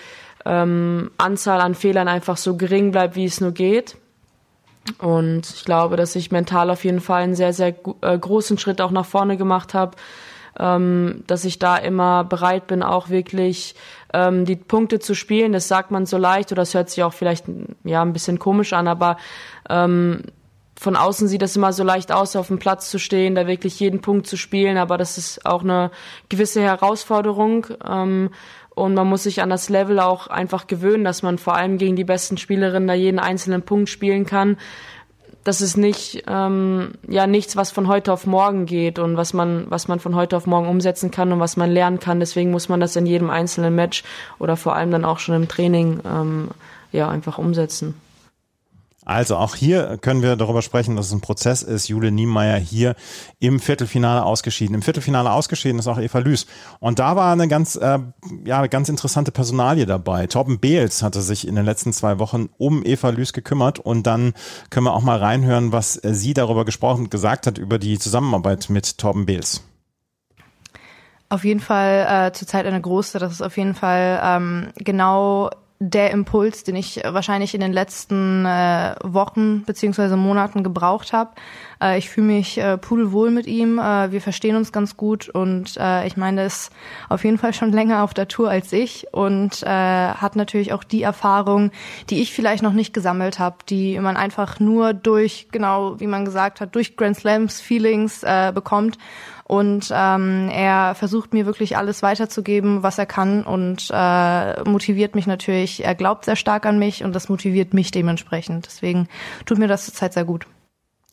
[0.45, 3.97] ähm, Anzahl an Fehlern einfach so gering bleibt, wie es nur geht.
[4.99, 8.81] Und ich glaube, dass ich mental auf jeden Fall einen sehr, sehr äh, großen Schritt
[8.81, 9.97] auch nach vorne gemacht habe
[10.59, 13.75] ähm, dass ich da immer bereit bin, auch wirklich
[14.13, 15.53] ähm, die Punkte zu spielen.
[15.53, 17.45] Das sagt man so leicht oder das hört sich auch vielleicht
[17.83, 19.17] ja ein bisschen komisch an, aber
[19.69, 20.23] ähm,
[20.79, 23.79] von außen sieht das immer so leicht aus, auf dem Platz zu stehen, da wirklich
[23.81, 25.91] jeden Punkt zu spielen, aber das ist auch eine
[26.29, 27.67] gewisse Herausforderung.
[27.85, 28.29] Ähm,
[28.75, 31.97] und man muss sich an das Level auch einfach gewöhnen, dass man vor allem gegen
[31.97, 34.55] die besten Spielerinnen da jeden einzelnen Punkt spielen kann
[35.43, 39.65] das ist nicht ähm, ja nichts, was von heute auf morgen geht und was man
[39.69, 42.19] was man von heute auf morgen umsetzen kann und was man lernen kann.
[42.19, 44.03] Deswegen muss man das in jedem einzelnen Match
[44.37, 46.49] oder vor allem dann auch schon im Training ähm,
[46.91, 47.95] ja einfach umsetzen.
[49.09, 51.87] Also auch hier können wir darüber sprechen, dass es ein Prozess ist.
[51.87, 52.93] Jule Niemeyer hier
[53.39, 54.75] im Viertelfinale ausgeschieden.
[54.75, 56.45] Im Viertelfinale ausgeschieden ist auch Eva Lüß.
[56.79, 57.97] Und da war eine ganz, äh,
[58.45, 60.27] ja, ganz interessante Personalie dabei.
[60.27, 63.79] Torben Beels hatte sich in den letzten zwei Wochen um Eva Lüß gekümmert.
[63.79, 64.33] Und dann
[64.69, 68.69] können wir auch mal reinhören, was sie darüber gesprochen und gesagt hat über die Zusammenarbeit
[68.69, 69.63] mit Torben Beels.
[71.29, 73.17] Auf jeden Fall äh, zurzeit eine große.
[73.17, 75.49] Das ist auf jeden Fall ähm, genau
[75.81, 81.31] der Impuls, den ich wahrscheinlich in den letzten äh, Wochen beziehungsweise Monaten gebraucht habe.
[81.81, 83.79] Äh, ich fühle mich äh, pudelwohl mit ihm.
[83.79, 86.73] Äh, wir verstehen uns ganz gut und äh, ich meine, er ist
[87.07, 90.83] auf jeden Fall schon länger auf der Tour als ich und äh, hat natürlich auch
[90.83, 91.71] die Erfahrung,
[92.09, 96.25] die ich vielleicht noch nicht gesammelt habe, die man einfach nur durch, genau wie man
[96.25, 98.97] gesagt hat, durch Grand Slams Feelings äh, bekommt.
[99.49, 105.25] Und ähm, er versucht mir wirklich alles weiterzugeben, was er kann und äh, motiviert mich
[105.25, 105.83] natürlich.
[105.83, 108.67] Er glaubt sehr stark an mich und das motiviert mich dementsprechend.
[108.67, 109.07] Deswegen
[109.47, 110.45] tut mir das zurzeit sehr gut.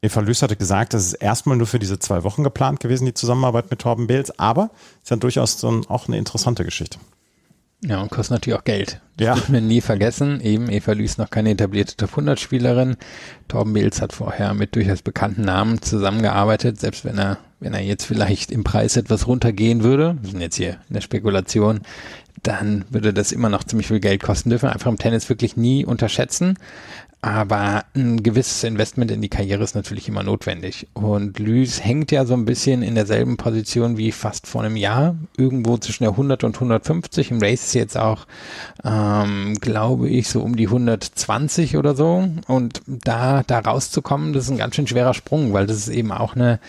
[0.02, 3.14] Eva Lüß hatte gesagt, das ist erstmal nur für diese zwei Wochen geplant gewesen, die
[3.14, 4.68] Zusammenarbeit mit Torben Beels, aber
[5.02, 6.98] ist ja durchaus so ein, auch eine interessante Geschichte.
[7.88, 9.00] Ja, und kostet natürlich auch Geld.
[9.16, 9.36] Das ja.
[9.36, 10.40] wird mir nie vergessen.
[10.40, 12.96] Eben Eva Lüß noch keine etablierte Top 100 Spielerin.
[13.46, 18.04] Torben Beels hat vorher mit durchaus bekannten Namen zusammengearbeitet, selbst wenn er, wenn er jetzt
[18.04, 20.18] vielleicht im Preis etwas runtergehen würde.
[20.20, 21.82] Wir sind jetzt hier in der Spekulation.
[22.42, 24.68] Dann würde das immer noch ziemlich viel Geld kosten dürfen.
[24.68, 26.58] Einfach im Tennis wirklich nie unterschätzen.
[27.22, 30.86] Aber ein gewisses Investment in die Karriere ist natürlich immer notwendig.
[30.92, 35.16] Und Lys hängt ja so ein bisschen in derselben Position wie fast vor einem Jahr.
[35.36, 37.32] Irgendwo zwischen der 100 und 150.
[37.32, 38.26] Im Race ist jetzt auch,
[38.84, 42.28] ähm, glaube ich, so um die 120 oder so.
[42.46, 46.12] Und da, da rauszukommen, das ist ein ganz schön schwerer Sprung, weil das ist eben
[46.12, 46.60] auch eine,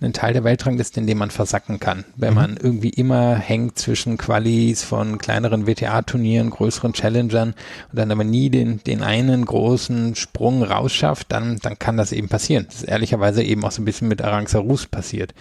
[0.00, 2.04] ein Teil der Weltrangliste, in dem man versacken kann.
[2.14, 2.36] Wenn mhm.
[2.36, 7.54] man irgendwie immer hängt zwischen Qualis von kleineren WTA-Turnieren, größeren Challengern
[7.90, 12.28] und dann aber nie den, den einen großen Sprung rausschafft, dann, dann kann das eben
[12.28, 12.66] passieren.
[12.66, 15.34] Das ist ehrlicherweise eben auch so ein bisschen mit Aranxarus passiert.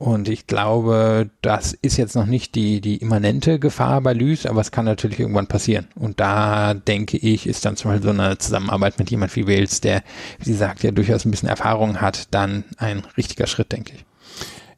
[0.00, 4.62] Und ich glaube, das ist jetzt noch nicht die, die immanente Gefahr bei Lys, aber
[4.62, 5.88] es kann natürlich irgendwann passieren.
[5.94, 9.82] Und da denke ich, ist dann zum Beispiel so eine Zusammenarbeit mit jemand wie Wales,
[9.82, 10.02] der,
[10.38, 14.04] wie sie sagt, ja durchaus ein bisschen Erfahrung hat, dann ein richtiger Schritt, denke ich.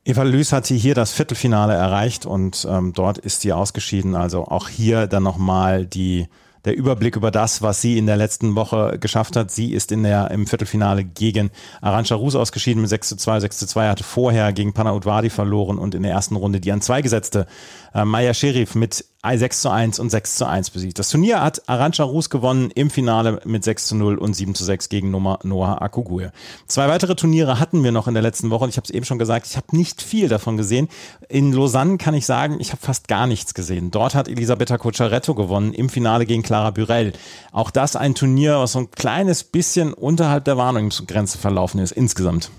[0.04, 4.16] Eva Lüß hat sie hier das Viertelfinale erreicht und ähm, dort ist sie ausgeschieden.
[4.16, 6.26] Also auch hier dann nochmal die
[6.64, 9.50] der Überblick über das, was sie in der letzten Woche geschafft hat.
[9.50, 13.40] Sie ist in der, im Viertelfinale gegen Arantxa Rus ausgeschieden mit 6 zu 2.
[13.40, 16.72] 6 zu 2 hatte vorher gegen Pana Udvadi verloren und in der ersten Runde die
[16.72, 17.46] an zwei gesetzte
[17.94, 20.98] äh, Maya Sherif mit 6 zu 1 und 6 zu 1 besiegt.
[20.98, 24.64] Das Turnier hat Arantxa Rus gewonnen im Finale mit 6 zu 0 und 7 zu
[24.64, 26.32] 6 gegen Noah Akugue.
[26.66, 29.06] Zwei weitere Turniere hatten wir noch in der letzten Woche und ich habe es eben
[29.06, 30.88] schon gesagt, ich habe nicht viel davon gesehen.
[31.28, 33.92] In Lausanne kann ich sagen, ich habe fast gar nichts gesehen.
[33.92, 37.12] Dort hat Elisabetta Cocciaretto gewonnen im Finale gegen Clara Burel.
[37.52, 42.50] Auch das ein Turnier, was so ein kleines bisschen unterhalb der Warnungsgrenze verlaufen ist insgesamt.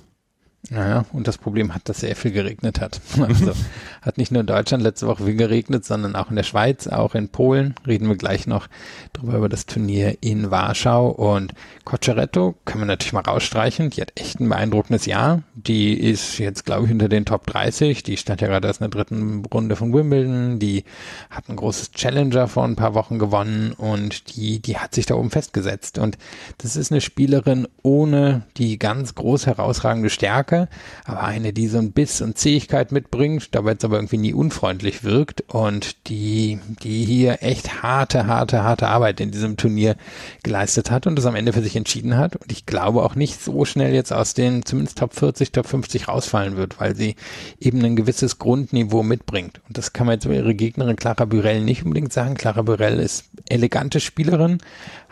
[0.70, 3.02] Naja, und das Problem hat, dass sehr viel geregnet hat.
[3.24, 3.54] Also
[4.02, 7.16] hat nicht nur in Deutschland letzte Woche viel geregnet, sondern auch in der Schweiz, auch
[7.16, 7.76] in Polen.
[7.88, 8.68] Reden wir gleich noch
[9.14, 11.08] drüber über das Turnier in Warschau.
[11.10, 11.54] Und
[11.86, 13.90] Cocciaretto können wir natürlich mal rausstreichen.
[13.90, 15.44] Die hat echt ein beeindruckendes Jahr.
[15.54, 18.04] Die ist jetzt, glaube ich, unter den Top 30.
[18.04, 20.60] Die stand ja gerade erst in der dritten Runde von Wimbledon.
[20.60, 20.84] Die
[21.30, 25.16] hat ein großes Challenger vor ein paar Wochen gewonnen und die, die hat sich da
[25.16, 25.98] oben festgesetzt.
[25.98, 26.18] Und
[26.58, 30.68] das ist eine Spielerin ohne die ganz groß herausragende Stärke Stärke,
[31.06, 35.04] aber eine, die so ein Biss und Zähigkeit mitbringt, dabei jetzt aber irgendwie nie unfreundlich
[35.04, 39.96] wirkt und die, die hier echt harte, harte, harte Arbeit in diesem Turnier
[40.44, 42.36] geleistet hat und das am Ende für sich entschieden hat.
[42.36, 46.08] Und ich glaube auch nicht so schnell jetzt aus den zumindest Top 40, Top 50
[46.08, 47.16] rausfallen wird, weil sie
[47.60, 49.62] eben ein gewisses Grundniveau mitbringt.
[49.68, 52.36] Und das kann man jetzt über ihre Gegnerin Clara Burell nicht unbedingt sagen.
[52.36, 54.60] Clara Burell ist elegante Spielerin,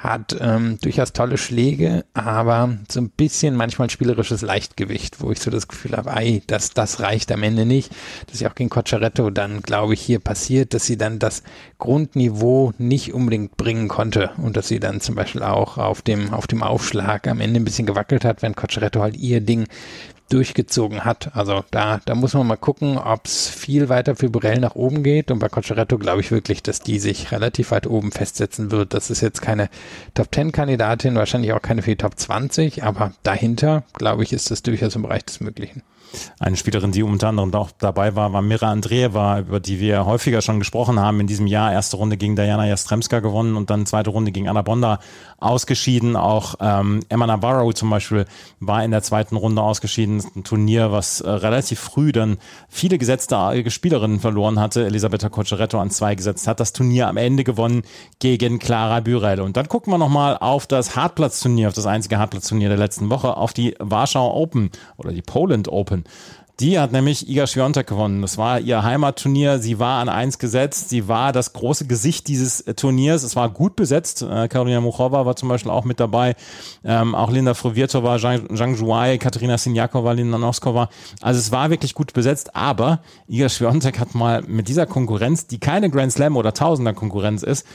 [0.01, 5.51] hat ähm, durchaus tolle Schläge, aber so ein bisschen manchmal spielerisches Leichtgewicht, wo ich so
[5.51, 7.91] das Gefühl habe, ei, das, das reicht am Ende nicht.
[8.25, 11.43] Das ist ja auch gegen Cocciaretto dann, glaube ich, hier passiert, dass sie dann das
[11.77, 16.47] Grundniveau nicht unbedingt bringen konnte und dass sie dann zum Beispiel auch auf dem, auf
[16.47, 19.67] dem Aufschlag am Ende ein bisschen gewackelt hat, wenn Cocciaretto halt ihr Ding
[20.31, 21.35] durchgezogen hat.
[21.35, 25.03] Also da, da muss man mal gucken, ob es viel weiter für Borell nach oben
[25.03, 25.31] geht.
[25.31, 28.93] Und bei Cocciaretto glaube ich wirklich, dass die sich relativ weit oben festsetzen wird.
[28.93, 29.69] Das ist jetzt keine
[30.13, 34.51] Top 10 Kandidatin, wahrscheinlich auch keine für die Top 20, aber dahinter, glaube ich, ist
[34.51, 35.83] das durchaus im Bereich des Möglichen.
[36.39, 40.41] Eine Spielerin, die unter anderem auch dabei war, war Mira Andreeva, über die wir häufiger
[40.41, 41.71] schon gesprochen haben in diesem Jahr.
[41.71, 44.99] Erste Runde gegen Diana Jastremska gewonnen und dann zweite Runde gegen Anna Bonda
[45.39, 46.15] ausgeschieden.
[46.15, 48.25] Auch ähm, Emma Navarro zum Beispiel
[48.59, 50.23] war in der zweiten Runde ausgeschieden.
[50.35, 52.37] Ein Turnier, was äh, relativ früh dann
[52.69, 54.85] viele gesetzte Spielerinnen verloren hatte.
[54.85, 56.59] Elisabetta Cocciaretto an zwei gesetzt hat.
[56.59, 57.83] Das Turnier am Ende gewonnen
[58.19, 59.41] gegen Clara Bürel.
[59.41, 63.37] Und dann gucken wir nochmal auf das Hartplatzturnier, auf das einzige Hartplatzturnier der letzten Woche,
[63.37, 66.00] auf die Warschau Open oder die Poland Open.
[66.61, 68.21] Die hat nämlich Iga Świątek gewonnen.
[68.21, 69.57] Das war ihr Heimatturnier.
[69.57, 70.89] Sie war an eins gesetzt.
[70.89, 73.23] Sie war das große Gesicht dieses äh, Turniers.
[73.23, 74.21] Es war gut besetzt.
[74.21, 76.35] Äh, Karolina Muchova war zum Beispiel auch mit dabei.
[76.83, 80.89] Ähm, auch Linda Frovirtova, Zhang, Zhang Zhuai, Katerina Sinjakova, Linda Noskova.
[81.19, 82.55] Also es war wirklich gut besetzt.
[82.55, 87.41] Aber Iga Świątek hat mal mit dieser Konkurrenz, die keine Grand Slam oder Tausender Konkurrenz
[87.41, 87.65] ist,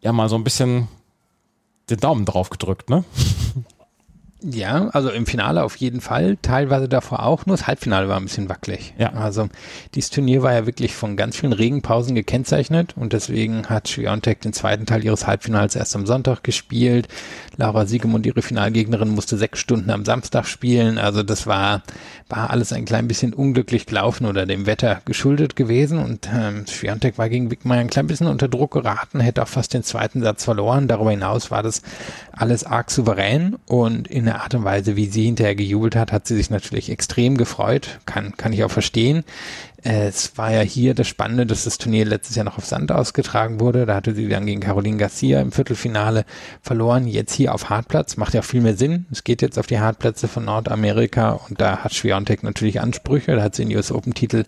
[0.00, 0.88] ja mal so ein bisschen
[1.90, 3.04] den Daumen drauf gedrückt, ne?
[4.42, 8.24] Ja, also im Finale auf jeden Fall, teilweise davor auch, nur das Halbfinale war ein
[8.24, 8.92] bisschen wackelig.
[8.98, 9.14] Ja.
[9.14, 9.48] Also
[9.94, 14.52] dieses Turnier war ja wirklich von ganz vielen Regenpausen gekennzeichnet und deswegen hat Schwiontek den
[14.52, 17.08] zweiten Teil ihres Halbfinals erst am Sonntag gespielt.
[17.56, 20.98] Laura Siegemund, ihre Finalgegnerin, musste sechs Stunden am Samstag spielen.
[20.98, 21.82] Also das war,
[22.28, 27.16] war alles ein klein bisschen unglücklich gelaufen oder dem Wetter geschuldet gewesen und ähm, Schwiontek
[27.16, 30.44] war gegen Wickmeier ein klein bisschen unter Druck geraten, hätte auch fast den zweiten Satz
[30.44, 30.88] verloren.
[30.88, 31.80] Darüber hinaus war das
[32.32, 36.26] alles arg souverän und in der Art und Weise, wie sie hinterher gejubelt hat, hat
[36.26, 37.98] sie sich natürlich extrem gefreut.
[38.06, 39.24] Kann, kann ich auch verstehen.
[39.88, 43.60] Es war ja hier das Spannende, dass das Turnier letztes Jahr noch auf Sand ausgetragen
[43.60, 43.86] wurde.
[43.86, 46.24] Da hatte sie dann gegen Caroline Garcia im Viertelfinale
[46.60, 47.06] verloren.
[47.06, 48.16] Jetzt hier auf Hartplatz.
[48.16, 49.06] Macht ja viel mehr Sinn.
[49.12, 53.36] Es geht jetzt auf die Hartplätze von Nordamerika und da hat Schwiontek natürlich Ansprüche.
[53.36, 54.42] Da hat sie den US Open Titel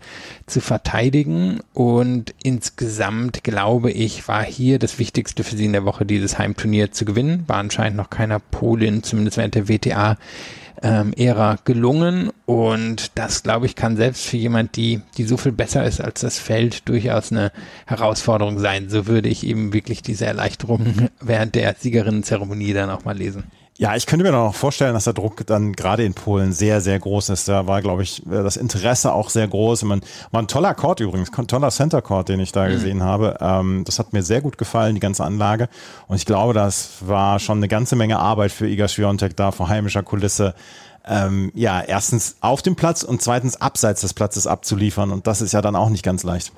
[0.46, 6.04] zu verteidigen und insgesamt glaube ich, war hier das Wichtigste für sie in der Woche
[6.04, 7.44] dieses Heimturnier zu gewinnen.
[7.46, 10.16] War anscheinend noch keiner Polin, zumindest während der WTA
[10.82, 15.52] ähm, Ära gelungen und das, glaube ich, kann selbst für jemand, die, die so viel
[15.52, 17.52] besser ist als das Feld, durchaus eine
[17.86, 18.88] Herausforderung sein.
[18.88, 23.44] So würde ich eben wirklich diese Erleichterung während der Siegerinnenzeremonie dann auch mal lesen.
[23.80, 26.80] Ja, ich könnte mir dann auch vorstellen, dass der Druck dann gerade in Polen sehr,
[26.80, 27.46] sehr groß ist.
[27.46, 29.84] Da war, glaube ich, das Interesse auch sehr groß.
[29.84, 30.00] Man,
[30.32, 32.72] war ein toller Court übrigens, ein toller Center Court, den ich da mhm.
[32.72, 33.38] gesehen habe.
[33.40, 35.68] Ähm, das hat mir sehr gut gefallen, die ganze Anlage.
[36.08, 39.68] Und ich glaube, das war schon eine ganze Menge Arbeit für Iga Swiatek da vor
[39.68, 40.56] heimischer Kulisse.
[41.06, 45.12] Ähm, ja, erstens auf dem Platz und zweitens abseits des Platzes abzuliefern.
[45.12, 46.52] Und das ist ja dann auch nicht ganz leicht.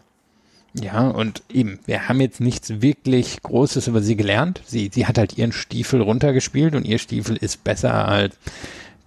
[0.75, 4.61] Ja, und eben, wir haben jetzt nichts wirklich Großes über sie gelernt.
[4.67, 8.37] Sie, sie hat halt ihren Stiefel runtergespielt und ihr Stiefel ist besser als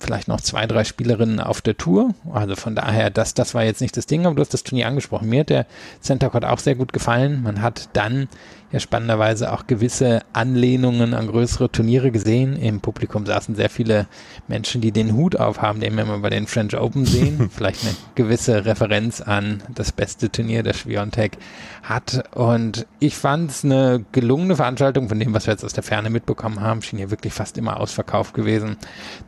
[0.04, 2.14] vielleicht noch zwei, drei Spielerinnen auf der Tour.
[2.34, 4.88] Also von daher, das, das war jetzt nicht das Ding, aber du hast das Turnier
[4.88, 5.30] angesprochen.
[5.30, 5.66] Mir hat der
[6.02, 7.42] Center Court auch sehr gut gefallen.
[7.42, 8.28] Man hat dann
[8.74, 12.58] ja spannenderweise auch gewisse Anlehnungen an größere Turniere gesehen.
[12.58, 14.08] Im Publikum saßen sehr viele
[14.48, 17.52] Menschen, die den Hut aufhaben, den wir immer bei den French Open sehen.
[17.56, 21.38] Vielleicht eine gewisse Referenz an das beste Turnier, das Schwiontek
[21.84, 22.24] hat.
[22.36, 26.10] Und ich fand es eine gelungene Veranstaltung von dem, was wir jetzt aus der Ferne
[26.10, 26.82] mitbekommen haben.
[26.82, 28.78] Schien hier wirklich fast immer ausverkauft gewesen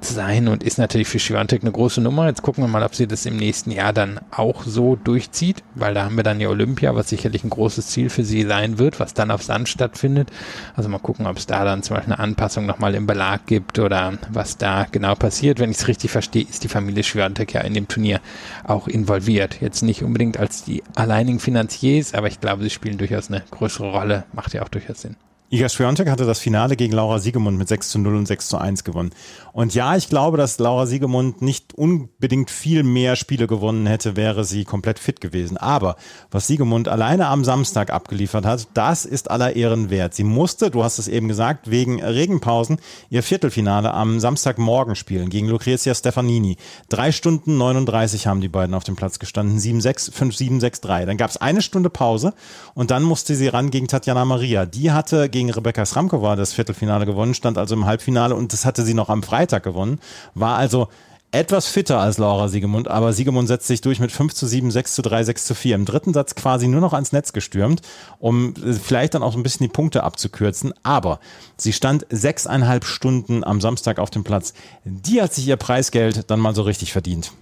[0.01, 2.25] zu sein und ist natürlich für Schwiontek eine große Nummer.
[2.25, 5.93] Jetzt gucken wir mal, ob sie das im nächsten Jahr dann auch so durchzieht, weil
[5.93, 8.99] da haben wir dann ja Olympia, was sicherlich ein großes Ziel für sie sein wird,
[8.99, 10.31] was dann auf Sand stattfindet.
[10.75, 13.79] Also mal gucken, ob es da dann zum Beispiel eine Anpassung nochmal im Belag gibt
[13.79, 15.59] oder was da genau passiert.
[15.59, 18.19] Wenn ich es richtig verstehe, ist die Familie Schwiontek ja in dem Turnier
[18.63, 19.61] auch involviert.
[19.61, 23.91] Jetzt nicht unbedingt als die alleinigen Finanziers, aber ich glaube, sie spielen durchaus eine größere
[23.91, 24.23] Rolle.
[24.33, 25.15] Macht ja auch durchaus Sinn.
[25.51, 28.57] Iga Swiatek hatte das Finale gegen Laura Siegemund mit 6 zu 0 und 6 zu
[28.57, 29.11] 1 gewonnen.
[29.53, 34.43] Und ja, ich glaube, dass Laura Siegemund nicht unbedingt viel mehr Spiele gewonnen hätte, wäre
[34.43, 35.57] sie komplett fit gewesen.
[35.57, 35.97] Aber
[36.31, 40.15] was Siegemund alleine am Samstag abgeliefert hat, das ist aller Ehren wert.
[40.15, 42.79] Sie musste, du hast es eben gesagt, wegen Regenpausen
[43.11, 46.57] ihr Viertelfinale am Samstagmorgen spielen gegen Lucrezia Stefanini.
[46.89, 49.59] Drei Stunden 39 haben die beiden auf dem Platz gestanden.
[49.59, 51.05] 7-6, 5-7, 6-3.
[51.05, 52.33] Dann gab es eine Stunde Pause
[52.73, 54.65] und dann musste sie ran gegen Tatjana Maria.
[54.65, 58.83] Die hatte gegen Rebecca Sramkova das Viertelfinale gewonnen, stand also im Halbfinale und das hatte
[58.83, 59.99] sie noch am Freitag gewonnen,
[60.33, 60.87] war also
[61.31, 64.95] etwas fitter als Laura Siegemund, aber Siegemund setzt sich durch mit 5 zu 7, 6
[64.95, 65.75] zu 3, 6 zu 4.
[65.75, 67.81] Im dritten Satz quasi nur noch ans Netz gestürmt,
[68.19, 70.73] um äh, vielleicht dann auch so ein bisschen die Punkte abzukürzen.
[70.83, 71.19] Aber
[71.57, 74.53] sie stand sechseinhalb Stunden am Samstag auf dem Platz.
[74.85, 77.33] Die hat sich ihr Preisgeld dann mal so richtig verdient.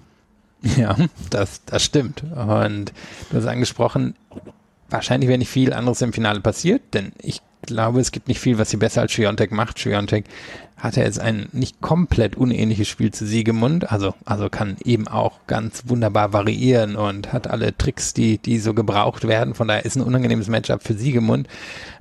[0.78, 0.96] Ja,
[1.30, 2.24] das, das stimmt.
[2.24, 2.94] Und
[3.30, 4.16] du hast angesprochen,
[4.90, 8.58] wahrscheinlich wäre nicht viel anderes im Finale passiert, denn ich glaube, es gibt nicht viel,
[8.58, 9.80] was sie besser als Schwiontek macht.
[9.80, 10.26] Schwiontek
[10.84, 15.84] hatte jetzt ein nicht komplett unähnliches Spiel zu Siegemund, also, also kann eben auch ganz
[15.86, 19.56] wunderbar variieren und hat alle Tricks, die, die so gebraucht werden.
[19.56, 21.48] Von daher ist ein unangenehmes Matchup für Siegemund.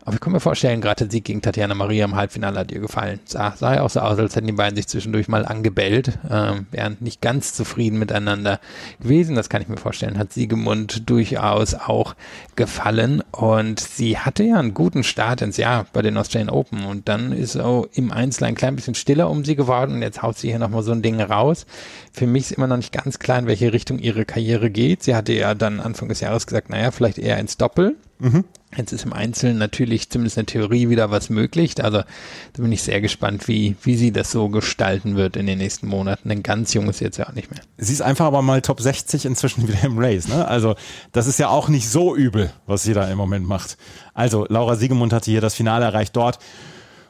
[0.05, 2.81] Aber ich kann mir vorstellen, gerade der Sieg gegen Tatjana Maria im Halbfinale hat ihr
[2.81, 3.21] gefallen.
[3.25, 6.67] Sah, sah ja auch so aus, als hätten die beiden sich zwischendurch mal angebellt, ähm,
[6.73, 8.59] wären nicht ganz zufrieden miteinander
[9.01, 9.37] gewesen.
[9.37, 12.17] Das kann ich mir vorstellen, hat Siegemund durchaus auch
[12.57, 13.23] gefallen.
[13.31, 16.85] Und sie hatte ja einen guten Start ins Jahr bei den Australian Open.
[16.85, 19.95] Und dann ist auch im Einzel ein bisschen stiller um sie geworden.
[19.95, 21.67] Und jetzt haut sie hier nochmal so ein Ding raus.
[22.13, 25.03] Für mich ist immer noch nicht ganz klar, in welche Richtung ihre Karriere geht.
[25.03, 27.97] Sie hatte ja dann Anfang des Jahres gesagt, naja, vielleicht eher ins Doppel.
[28.19, 28.45] Mhm.
[28.75, 31.83] Jetzt ist im Einzelnen natürlich zumindest in der Theorie wieder was möglich.
[31.83, 35.59] Also da bin ich sehr gespannt, wie, wie sie das so gestalten wird in den
[35.59, 36.29] nächsten Monaten.
[36.29, 37.61] Denn ganz jung ist sie jetzt ja auch nicht mehr.
[37.77, 40.29] Sie ist einfach aber mal Top 60 inzwischen wieder im Race.
[40.29, 40.47] Ne?
[40.47, 40.75] Also
[41.11, 43.77] das ist ja auch nicht so übel, was sie da im Moment macht.
[44.15, 46.39] Also Laura Siegemund hatte hier das Finale erreicht dort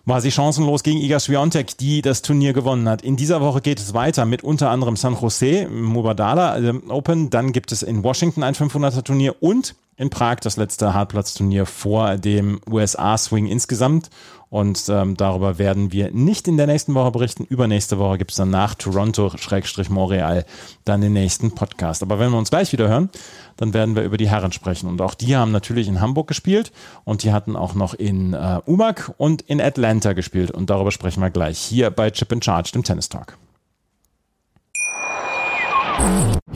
[0.04, 3.02] war sie chancenlos gegen Iga Swiatek, die das Turnier gewonnen hat.
[3.02, 7.52] In dieser Woche geht es weiter mit unter anderem San Jose, Mubadala äh, Open, dann
[7.52, 12.60] gibt es in Washington ein 500er Turnier und in Prag das letzte Hartplatzturnier vor dem
[12.68, 14.10] USA-Swing insgesamt.
[14.50, 17.44] Und ähm, darüber werden wir nicht in der nächsten Woche berichten.
[17.44, 20.44] Übernächste Woche gibt es dann nach Toronto-Montreal
[20.84, 22.02] dann den nächsten Podcast.
[22.02, 23.08] Aber wenn wir uns gleich wieder hören,
[23.56, 24.88] dann werden wir über die Herren sprechen.
[24.90, 26.70] Und auch die haben natürlich in Hamburg gespielt
[27.04, 30.50] und die hatten auch noch in äh, Umag und in Atlanta gespielt.
[30.50, 33.38] Und darüber sprechen wir gleich hier bei Chip in Charge, dem Tennis Talk.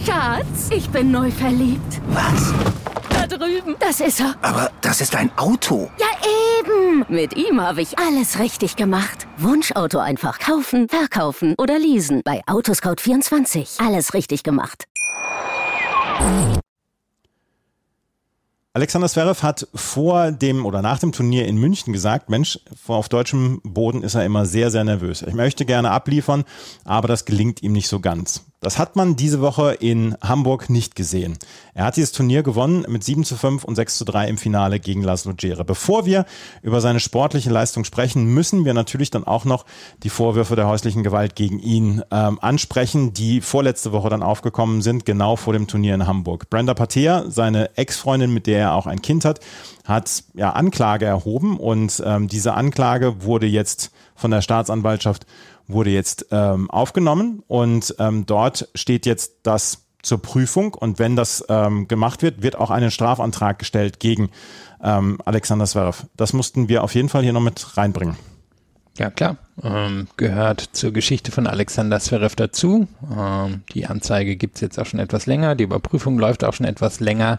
[0.05, 2.01] Schatz, ich bin neu verliebt.
[2.09, 2.53] Was?
[3.29, 3.75] Da drüben.
[3.81, 4.35] Das ist er.
[4.43, 5.91] Aber das ist ein Auto.
[5.99, 6.07] Ja,
[6.61, 7.05] eben.
[7.09, 9.27] Mit ihm habe ich alles richtig gemacht.
[9.39, 12.23] Wunschauto einfach kaufen, verkaufen oder leasen.
[12.25, 13.85] Bei Autoscout24.
[13.85, 14.85] Alles richtig gemacht.
[18.73, 23.61] Alexander Zverev hat vor dem oder nach dem Turnier in München gesagt, Mensch, auf deutschem
[23.65, 25.23] Boden ist er immer sehr, sehr nervös.
[25.23, 26.45] Ich möchte gerne abliefern,
[26.85, 28.45] aber das gelingt ihm nicht so ganz.
[28.67, 31.39] Das hat man diese Woche in Hamburg nicht gesehen.
[31.75, 34.81] Er hat dieses Turnier gewonnen mit 7 zu 5 und 6 zu 3 im Finale
[34.81, 35.65] gegen Laszlo Djere.
[35.65, 36.27] Bevor wir
[36.63, 39.67] über seine sportliche Leistung sprechen, müssen wir natürlich dann auch noch
[40.03, 45.07] die Vorwürfe der häuslichen Gewalt gegen ihn ähm, ansprechen, die vorletzte Woche dann aufgekommen sind,
[45.07, 46.51] genau vor dem Turnier in Hamburg.
[46.51, 49.39] Brenda Patea, seine Ex-Freundin, mit der er auch ein Kind hat,
[49.85, 55.25] hat ja Anklage erhoben und ähm, diese Anklage wurde jetzt von der Staatsanwaltschaft
[55.69, 61.45] wurde jetzt ähm, aufgenommen und ähm, dort steht jetzt das zur Prüfung und wenn das
[61.49, 64.31] ähm, gemacht wird, wird auch ein Strafantrag gestellt gegen
[64.83, 66.05] ähm, Alexander Zverev.
[66.17, 68.17] Das mussten wir auf jeden Fall hier noch mit reinbringen.
[68.99, 69.37] Ja, klar.
[69.63, 72.89] Ähm, gehört zur Geschichte von Alexander Zverev dazu.
[73.15, 75.55] Ähm, die Anzeige gibt's jetzt auch schon etwas länger.
[75.55, 77.39] Die Überprüfung läuft auch schon etwas länger.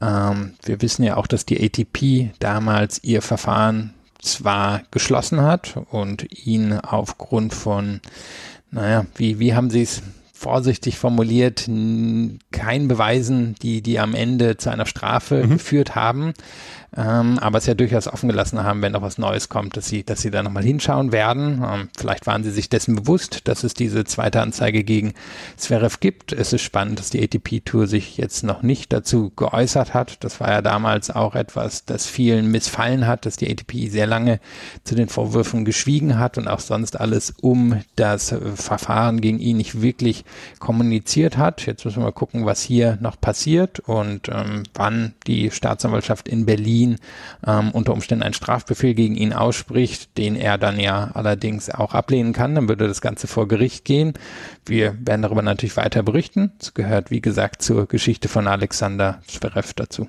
[0.00, 6.26] Ähm, wir wissen ja auch, dass die ATP damals ihr Verfahren zwar geschlossen hat und
[6.46, 8.00] ihn aufgrund von
[8.70, 11.68] naja, wie, wie haben Sie es vorsichtig formuliert,
[12.50, 15.50] kein Beweisen, die, die am Ende zu einer Strafe mhm.
[15.50, 16.34] geführt haben
[16.94, 20.04] ähm, aber es ja durchaus offen gelassen haben, wenn noch was Neues kommt, dass sie,
[20.04, 21.64] dass sie da nochmal hinschauen werden.
[21.66, 25.14] Ähm, vielleicht waren sie sich dessen bewusst, dass es diese zweite Anzeige gegen
[25.56, 26.32] Zverev gibt.
[26.32, 30.22] Es ist spannend, dass die ATP-Tour sich jetzt noch nicht dazu geäußert hat.
[30.22, 34.38] Das war ja damals auch etwas, das vielen missfallen hat, dass die ATP sehr lange
[34.84, 39.80] zu den Vorwürfen geschwiegen hat und auch sonst alles um das Verfahren gegen ihn nicht
[39.80, 40.26] wirklich
[40.58, 41.64] kommuniziert hat.
[41.64, 46.44] Jetzt müssen wir mal gucken, was hier noch passiert und ähm, wann die Staatsanwaltschaft in
[46.44, 46.98] Berlin Berlin
[47.46, 52.32] ähm, unter Umständen einen Strafbefehl gegen ihn ausspricht, den er dann ja allerdings auch ablehnen
[52.32, 52.54] kann.
[52.54, 54.14] Dann würde das Ganze vor Gericht gehen.
[54.66, 56.52] Wir werden darüber natürlich weiter berichten.
[56.60, 60.08] Es gehört, wie gesagt, zur Geschichte von Alexander Zverev dazu.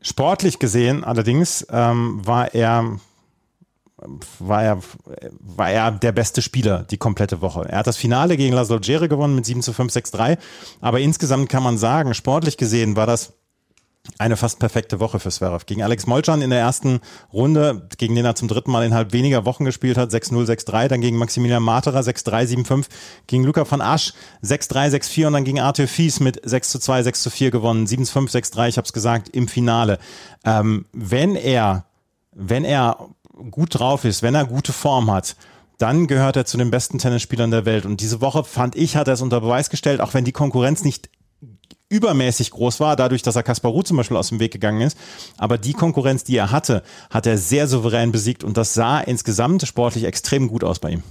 [0.00, 2.98] Sportlich gesehen allerdings ähm, war er
[4.40, 4.80] war er,
[5.38, 7.68] war er der beste Spieler die komplette Woche.
[7.68, 10.38] Er hat das Finale gegen Laszlo Djere gewonnen mit 7 zu 5, 6, 3.
[10.80, 13.34] Aber insgesamt kann man sagen, sportlich gesehen war das
[14.18, 15.64] eine fast perfekte Woche für Zverev.
[15.66, 17.00] Gegen Alex Molchan in der ersten
[17.32, 21.00] Runde, gegen den er zum dritten Mal innerhalb weniger Wochen gespielt hat, 6-0, 6-3, dann
[21.00, 22.86] gegen Maximilian Materer 6-3, 7-5,
[23.26, 27.86] gegen Luca van Asch 6-3, 6-4 und dann gegen Arthur Fies mit 6-2, 6-4 gewonnen,
[27.86, 29.98] 7-5, 6-3, ich habe es gesagt, im Finale.
[30.44, 31.86] Ähm, wenn er,
[32.32, 33.08] wenn er
[33.50, 35.36] gut drauf ist, wenn er gute Form hat,
[35.78, 37.86] dann gehört er zu den besten Tennisspielern der Welt.
[37.86, 40.84] Und diese Woche fand ich, hat er es unter Beweis gestellt, auch wenn die Konkurrenz
[40.84, 41.08] nicht
[41.92, 44.98] übermäßig groß war, dadurch, dass er Kaspar zum Beispiel aus dem Weg gegangen ist.
[45.36, 49.66] Aber die Konkurrenz, die er hatte, hat er sehr souverän besiegt und das sah insgesamt
[49.66, 51.02] sportlich extrem gut aus bei ihm.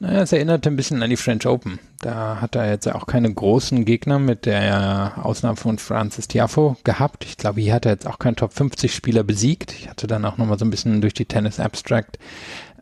[0.00, 1.80] Naja, es erinnerte ein bisschen an die French Open.
[2.00, 7.24] Da hat er jetzt auch keine großen Gegner mit der Ausnahme von Francis Tiafo gehabt.
[7.24, 9.72] Ich glaube, hier hat er jetzt auch keinen Top 50 Spieler besiegt.
[9.72, 12.18] Ich hatte dann auch nochmal so ein bisschen durch die Tennis Abstract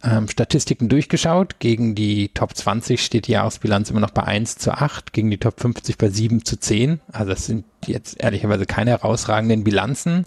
[0.06, 1.58] ähm, Statistiken durchgeschaut.
[1.58, 5.38] Gegen die Top 20 steht die Jahresbilanz immer noch bei 1 zu 8, gegen die
[5.38, 7.00] Top 50 bei 7 zu 10.
[7.12, 10.26] Also das sind jetzt ehrlicherweise keine herausragenden Bilanzen.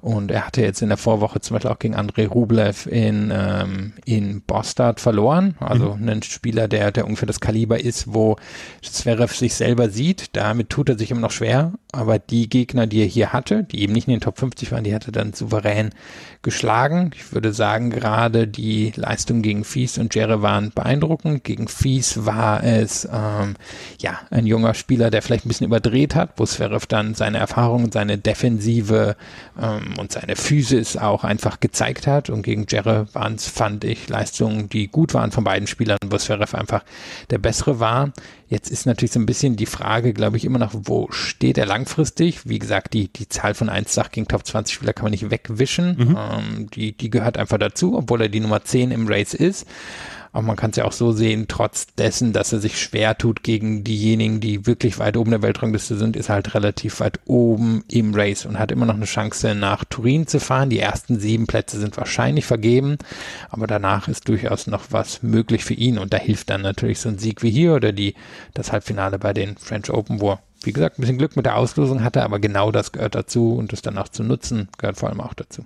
[0.00, 3.94] Und er hatte jetzt in der Vorwoche zum Beispiel auch gegen Andrei Rublev in, ähm,
[4.04, 5.56] in Bostad verloren.
[5.60, 6.08] Also mhm.
[6.08, 8.36] ein Spieler, der, der ungefähr das Kaliber ist, wo
[8.82, 10.36] Zverev sich selber sieht.
[10.36, 11.72] Damit tut er sich immer noch schwer.
[11.92, 14.84] Aber die Gegner, die er hier hatte, die eben nicht in den Top 50 waren,
[14.84, 15.90] die hat er dann souverän
[16.42, 17.10] geschlagen.
[17.14, 21.44] Ich würde sagen, gerade die Leistung gegen Fies und Jere waren beeindruckend.
[21.44, 23.56] Gegen Fies war es ähm,
[24.00, 27.92] ja ein junger Spieler, der vielleicht ein bisschen überdreht hat, wo Zverev dann seine Erfahrungen,
[27.92, 29.16] seine Defensive
[29.60, 32.30] ähm, und seine Physis auch einfach gezeigt hat.
[32.30, 36.16] Und gegen Jere waren es, fand ich, Leistungen, die gut waren von beiden Spielern, wo
[36.16, 36.84] Zverev einfach
[37.30, 38.12] der bessere war.
[38.48, 41.66] Jetzt ist natürlich so ein bisschen die Frage, glaube ich, immer noch, wo steht er
[41.66, 42.48] langfristig?
[42.48, 45.30] Wie gesagt, die, die Zahl von 1 Sach gegen Top 20 Spieler kann man nicht
[45.30, 45.96] wegwischen.
[45.96, 46.18] Mhm.
[46.18, 49.66] Ähm, die, die gehört einfach dazu, obwohl er die Nummer 10 im Race ist.
[50.32, 53.42] Aber man kann es ja auch so sehen, trotz dessen, dass er sich schwer tut
[53.42, 57.84] gegen diejenigen, die wirklich weit oben der Weltrangliste sind, ist er halt relativ weit oben
[57.88, 60.70] im Race und hat immer noch eine Chance, nach Turin zu fahren.
[60.70, 62.98] Die ersten sieben Plätze sind wahrscheinlich vergeben,
[63.50, 67.08] aber danach ist durchaus noch was möglich für ihn und da hilft dann natürlich so
[67.08, 68.14] ein Sieg wie hier oder die,
[68.54, 71.56] das Halbfinale bei den French Open, wo er, wie gesagt, ein bisschen Glück mit der
[71.56, 75.08] Auslosung hatte, aber genau das gehört dazu und das dann auch zu nutzen, gehört vor
[75.08, 75.64] allem auch dazu.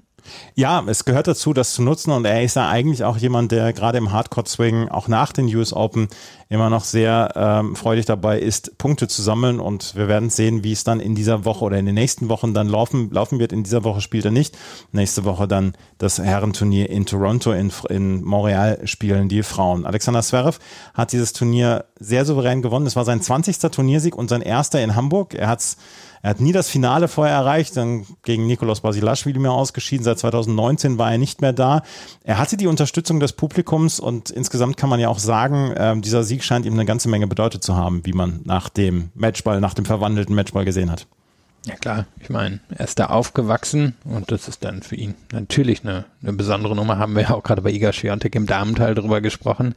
[0.55, 3.73] Ja, es gehört dazu, das zu nutzen und er ist ja eigentlich auch jemand, der
[3.73, 6.09] gerade im Hardcore-Swing auch nach den US Open
[6.49, 10.73] immer noch sehr ähm, freudig dabei ist, Punkte zu sammeln und wir werden sehen, wie
[10.73, 13.53] es dann in dieser Woche oder in den nächsten Wochen dann laufen, laufen wird.
[13.53, 14.57] In dieser Woche spielt er nicht.
[14.93, 19.87] Nächste Woche dann das Herrenturnier in Toronto, in, in Montreal spielen die Frauen.
[19.87, 20.59] Alexander Zverev
[20.93, 22.87] hat dieses Turnier sehr souverän gewonnen.
[22.87, 23.59] Es war sein 20.
[23.59, 25.35] Turniersieg und sein erster in Hamburg.
[25.35, 25.79] Er hat es
[26.23, 30.05] er hat nie das Finale vorher erreicht, dann gegen Nikolaus Basilashvili mehr ausgeschieden.
[30.05, 31.83] Seit 2019 war er nicht mehr da.
[32.23, 36.23] Er hatte die Unterstützung des Publikums und insgesamt kann man ja auch sagen, äh, dieser
[36.23, 39.75] Sieg scheint ihm eine ganze Menge bedeutet zu haben, wie man nach dem Matchball, nach
[39.75, 41.09] dem verwandelten Matchball gesehen hat.
[41.65, 45.85] Ja klar, ich meine, er ist da aufgewachsen und das ist dann für ihn natürlich
[45.85, 46.99] eine, eine besondere Nummer.
[46.99, 49.75] Haben wir ja auch gerade bei Iga Świątek im Damenteil drüber gesprochen,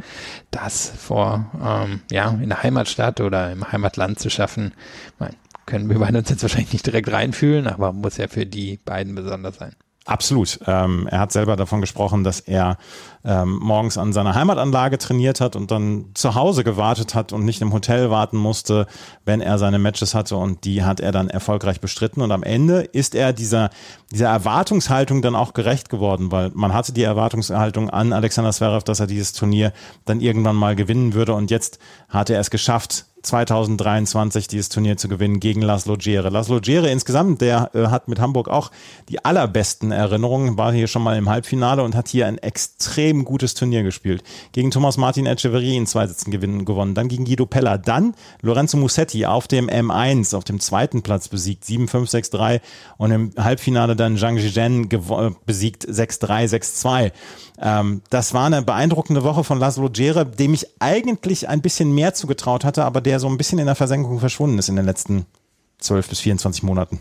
[0.49, 4.73] das vor ähm, ja in der Heimatstadt oder im Heimatland zu schaffen.
[5.13, 5.35] Ich meine,
[5.65, 9.15] können wir beide uns jetzt wahrscheinlich nicht direkt reinfühlen, aber muss ja für die beiden
[9.15, 9.75] besonders sein.
[10.07, 10.59] Absolut.
[10.67, 12.77] Ähm, er hat selber davon gesprochen, dass er
[13.23, 17.59] ähm, morgens an seiner Heimatanlage trainiert hat und dann zu Hause gewartet hat und nicht
[17.63, 18.85] im Hotel warten musste,
[19.25, 22.81] wenn er seine Matches hatte und die hat er dann erfolgreich bestritten und am Ende
[22.81, 23.71] ist er dieser,
[24.11, 28.99] dieser Erwartungshaltung dann auch gerecht geworden, weil man hatte die Erwartungshaltung an Alexander Zverev, dass
[28.99, 29.73] er dieses Turnier
[30.05, 35.07] dann irgendwann mal gewinnen würde und jetzt hat er es geschafft, 2023 dieses Turnier zu
[35.07, 36.29] gewinnen gegen Laszlo Gere.
[36.29, 38.71] Laszlo Gere insgesamt, der äh, hat mit Hamburg auch
[39.09, 43.53] die allerbesten Erinnerungen, war hier schon mal im Halbfinale und hat hier ein extrem gutes
[43.53, 44.23] Turnier gespielt.
[44.51, 48.77] Gegen Thomas Martin Echeverry in zwei Sätzen gewinnen, gewonnen, dann gegen Guido Pella, dann Lorenzo
[48.77, 52.61] Musetti auf dem M1, auf dem zweiten Platz besiegt, 7-5, 6-3
[52.97, 54.89] und im Halbfinale dann Zhang Zhizhen
[55.45, 57.11] besiegt 6-3, 6-2.
[57.61, 62.13] Ähm, das war eine beeindruckende Woche von Laszlo Gere, dem ich eigentlich ein bisschen mehr
[62.13, 65.25] zugetraut hatte, aber der so ein bisschen in der Versenkung verschwunden ist in den letzten
[65.79, 66.99] 12 bis 24 Monaten.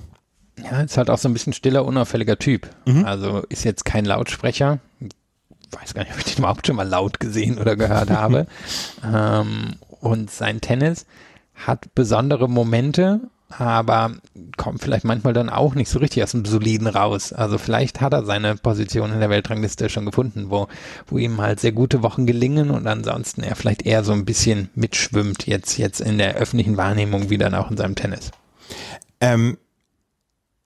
[0.63, 2.69] Ja, ist halt auch so ein bisschen stiller, unauffälliger Typ.
[2.87, 3.05] Mhm.
[3.05, 4.79] Also ist jetzt kein Lautsprecher.
[5.01, 8.47] Ich weiß gar nicht, ob ich den überhaupt schon mal laut gesehen oder gehört habe.
[9.05, 11.07] ähm, und sein Tennis
[11.55, 13.21] hat besondere Momente,
[13.59, 14.13] aber
[14.57, 17.33] kommt vielleicht manchmal dann auch nicht so richtig aus dem Soliden raus.
[17.33, 20.69] Also vielleicht hat er seine Position in der Weltrangliste schon gefunden, wo,
[21.07, 24.71] wo ihm halt sehr gute Wochen gelingen und ansonsten er vielleicht eher so ein bisschen
[24.75, 28.31] mitschwimmt jetzt, jetzt in der öffentlichen Wahrnehmung wie dann auch in seinem Tennis.
[29.21, 29.59] Ähm,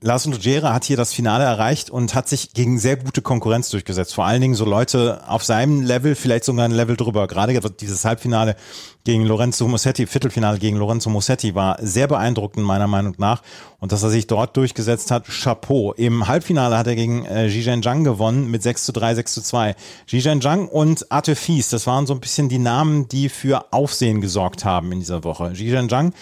[0.01, 4.15] Lars Gera hat hier das Finale erreicht und hat sich gegen sehr gute Konkurrenz durchgesetzt.
[4.15, 7.27] Vor allen Dingen so Leute auf seinem Level, vielleicht sogar ein Level drüber.
[7.27, 8.55] Gerade dieses Halbfinale
[9.03, 13.43] gegen Lorenzo Musetti, Viertelfinale gegen Lorenzo Musetti war sehr beeindruckend meiner Meinung nach.
[13.81, 15.93] Und dass er sich dort durchgesetzt hat, Chapeau.
[15.95, 19.43] Im Halbfinale hat er gegen äh, Zhizhen Zhang gewonnen mit 6 zu 3, 6 zu
[19.43, 19.75] 2.
[20.07, 24.21] Zhizhen Zhang und Arte Fies, das waren so ein bisschen die Namen, die für Aufsehen
[24.21, 25.55] gesorgt haben in dieser Woche.
[25.55, 26.13] Zhizhen Zhang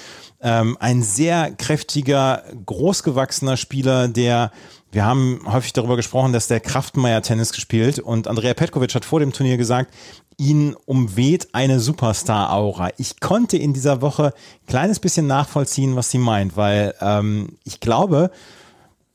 [0.40, 4.50] ähm, ein sehr kräftiger, großgewachsener Spieler, der
[4.92, 9.20] wir haben häufig darüber gesprochen, dass der Kraftmeier Tennis gespielt und Andrea Petkovic hat vor
[9.20, 9.92] dem Turnier gesagt,
[10.38, 12.90] ihn umweht eine Superstar-Aura.
[12.96, 17.80] Ich konnte in dieser Woche ein kleines bisschen nachvollziehen, was sie meint, weil ähm, ich
[17.80, 18.30] glaube,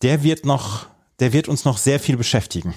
[0.01, 0.87] der wird noch,
[1.19, 2.73] der wird uns noch sehr viel beschäftigen.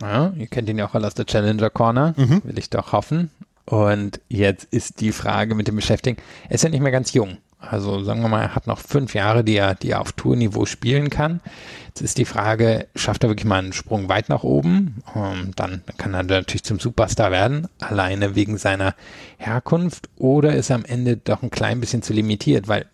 [0.00, 2.42] Ja, ihr kennt ihn ja auch alle aus der Challenger Corner, mhm.
[2.44, 3.30] will ich doch hoffen.
[3.66, 7.38] Und jetzt ist die Frage mit dem Beschäftigen, er ist ja nicht mehr ganz jung.
[7.58, 10.66] Also sagen wir mal, er hat noch fünf Jahre, die er, die er auf Tourniveau
[10.66, 11.40] spielen kann.
[11.88, 15.02] Jetzt ist die Frage, schafft er wirklich mal einen Sprung weit nach oben?
[15.14, 18.94] Um, ähm, dann kann er natürlich zum Superstar werden, alleine wegen seiner
[19.38, 20.08] Herkunft.
[20.16, 22.86] Oder ist er am Ende doch ein klein bisschen zu limitiert, weil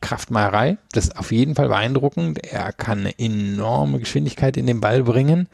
[0.00, 2.44] Kraftmeierei, das ist auf jeden Fall beeindruckend.
[2.44, 5.48] Er kann eine enorme Geschwindigkeit in den Ball bringen.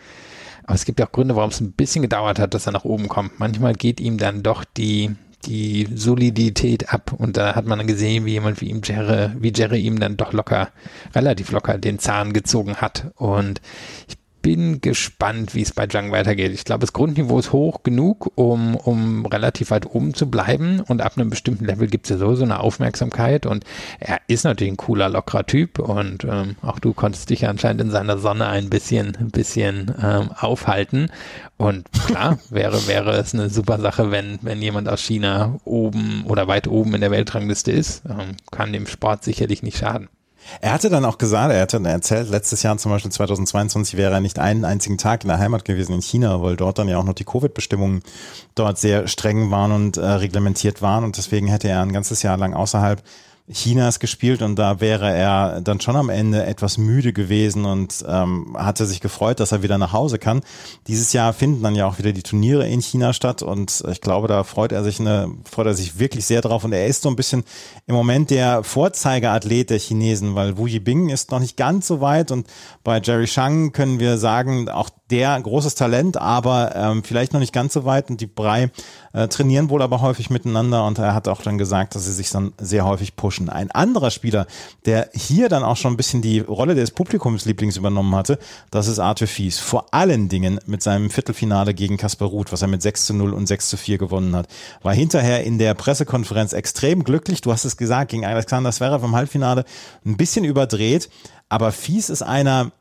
[0.64, 2.84] Aber es gibt ja auch Gründe, warum es ein bisschen gedauert hat, dass er nach
[2.84, 3.38] oben kommt.
[3.38, 8.24] Manchmal geht ihm dann doch die, die Solidität ab und da hat man dann gesehen,
[8.24, 10.70] wie jemand wie ihm Jerry, wie Jerry ihm dann doch locker,
[11.14, 13.60] relativ locker den Zahn gezogen hat und
[14.08, 16.52] ich bin gespannt, wie es bei Jung weitergeht.
[16.52, 20.80] Ich glaube, das Grundniveau ist hoch genug, um, um relativ weit oben zu bleiben.
[20.80, 23.46] Und ab einem bestimmten Level gibt es ja so, so eine Aufmerksamkeit.
[23.46, 23.64] Und
[24.00, 25.78] er ist natürlich ein cooler, lockerer Typ.
[25.78, 30.30] Und ähm, auch du konntest dich anscheinend in seiner Sonne ein bisschen, ein bisschen ähm,
[30.32, 31.10] aufhalten.
[31.56, 36.48] Und klar, wäre, wäre es eine super Sache, wenn, wenn jemand aus China oben oder
[36.48, 38.02] weit oben in der Weltrangliste ist.
[38.08, 40.08] Ähm, kann dem Sport sicherlich nicht schaden.
[40.60, 44.20] Er hatte dann auch gesagt, er hatte erzählt, letztes Jahr zum Beispiel 2022 wäre er
[44.20, 47.04] nicht einen einzigen Tag in der Heimat gewesen in China, weil dort dann ja auch
[47.04, 48.02] noch die Covid-Bestimmungen
[48.54, 51.04] dort sehr streng waren und äh, reglementiert waren.
[51.04, 53.02] Und deswegen hätte er ein ganzes Jahr lang außerhalb
[53.50, 58.56] Chinas gespielt und da wäre er dann schon am Ende etwas müde gewesen und ähm,
[58.56, 60.42] hatte sich gefreut, dass er wieder nach Hause kann.
[60.86, 64.28] Dieses Jahr finden dann ja auch wieder die Turniere in China statt und ich glaube,
[64.28, 67.08] da freut er sich eine, freut er sich wirklich sehr drauf und er ist so
[67.08, 67.42] ein bisschen
[67.86, 72.30] im Moment der Vorzeigeathlet der Chinesen, weil Wu Yibing ist noch nicht ganz so weit
[72.30, 72.46] und
[72.84, 77.52] bei Jerry Shang können wir sagen, auch der großes Talent, aber ähm, vielleicht noch nicht
[77.52, 78.70] ganz so weit und die drei
[79.12, 82.30] äh, trainieren wohl aber häufig miteinander und er hat auch dann gesagt, dass sie sich
[82.30, 83.50] dann sehr häufig pushen.
[83.50, 84.46] Ein anderer Spieler,
[84.86, 88.38] der hier dann auch schon ein bisschen die Rolle des Publikumslieblings übernommen hatte,
[88.70, 89.58] das ist Arthur Fies.
[89.58, 93.34] Vor allen Dingen mit seinem Viertelfinale gegen Kasper Ruth, was er mit 6 zu 0
[93.34, 94.48] und 6 zu 4 gewonnen hat.
[94.82, 97.42] War hinterher in der Pressekonferenz extrem glücklich.
[97.42, 99.66] Du hast es gesagt, gegen Alexander Zverev im Halbfinale
[100.06, 101.10] ein bisschen überdreht.
[101.50, 102.72] Aber Fies ist einer,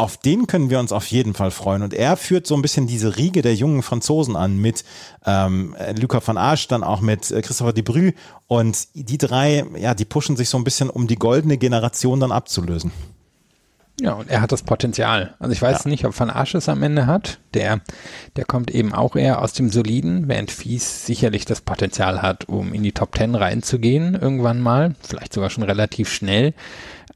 [0.00, 1.82] auf den können wir uns auf jeden Fall freuen.
[1.82, 4.84] Und er führt so ein bisschen diese Riege der jungen Franzosen an mit
[5.26, 8.12] ähm, Luca van Arsch, dann auch mit äh, Christopher Debrü.
[8.46, 12.32] Und die drei, ja, die pushen sich so ein bisschen, um die goldene Generation dann
[12.32, 12.90] abzulösen.
[14.00, 15.34] Ja, und er hat das Potenzial.
[15.38, 15.90] Also ich weiß ja.
[15.90, 17.38] nicht, ob Van Arsch es am Ende hat.
[17.52, 17.80] Der,
[18.36, 22.72] der kommt eben auch eher aus dem Soliden, während Fies sicherlich das Potenzial hat, um
[22.72, 24.94] in die Top Ten reinzugehen irgendwann mal.
[25.02, 26.54] Vielleicht sogar schon relativ schnell.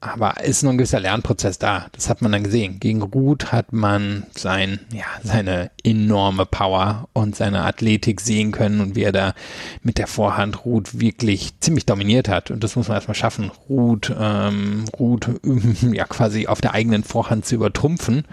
[0.05, 1.87] Aber ist noch ein gewisser Lernprozess da.
[1.93, 2.79] Das hat man dann gesehen.
[2.81, 8.97] Gegen Ruth hat man sein, ja, seine enorme Power und seine Athletik sehen können und
[8.97, 9.35] wie er da
[9.83, 12.51] mit der Vorhand Ruth wirklich ziemlich dominiert hat.
[12.51, 15.29] Und das muss man erstmal schaffen, Ruth, ähm, Ruth
[15.93, 18.25] ja quasi auf der eigenen Vorhand zu übertrumpfen.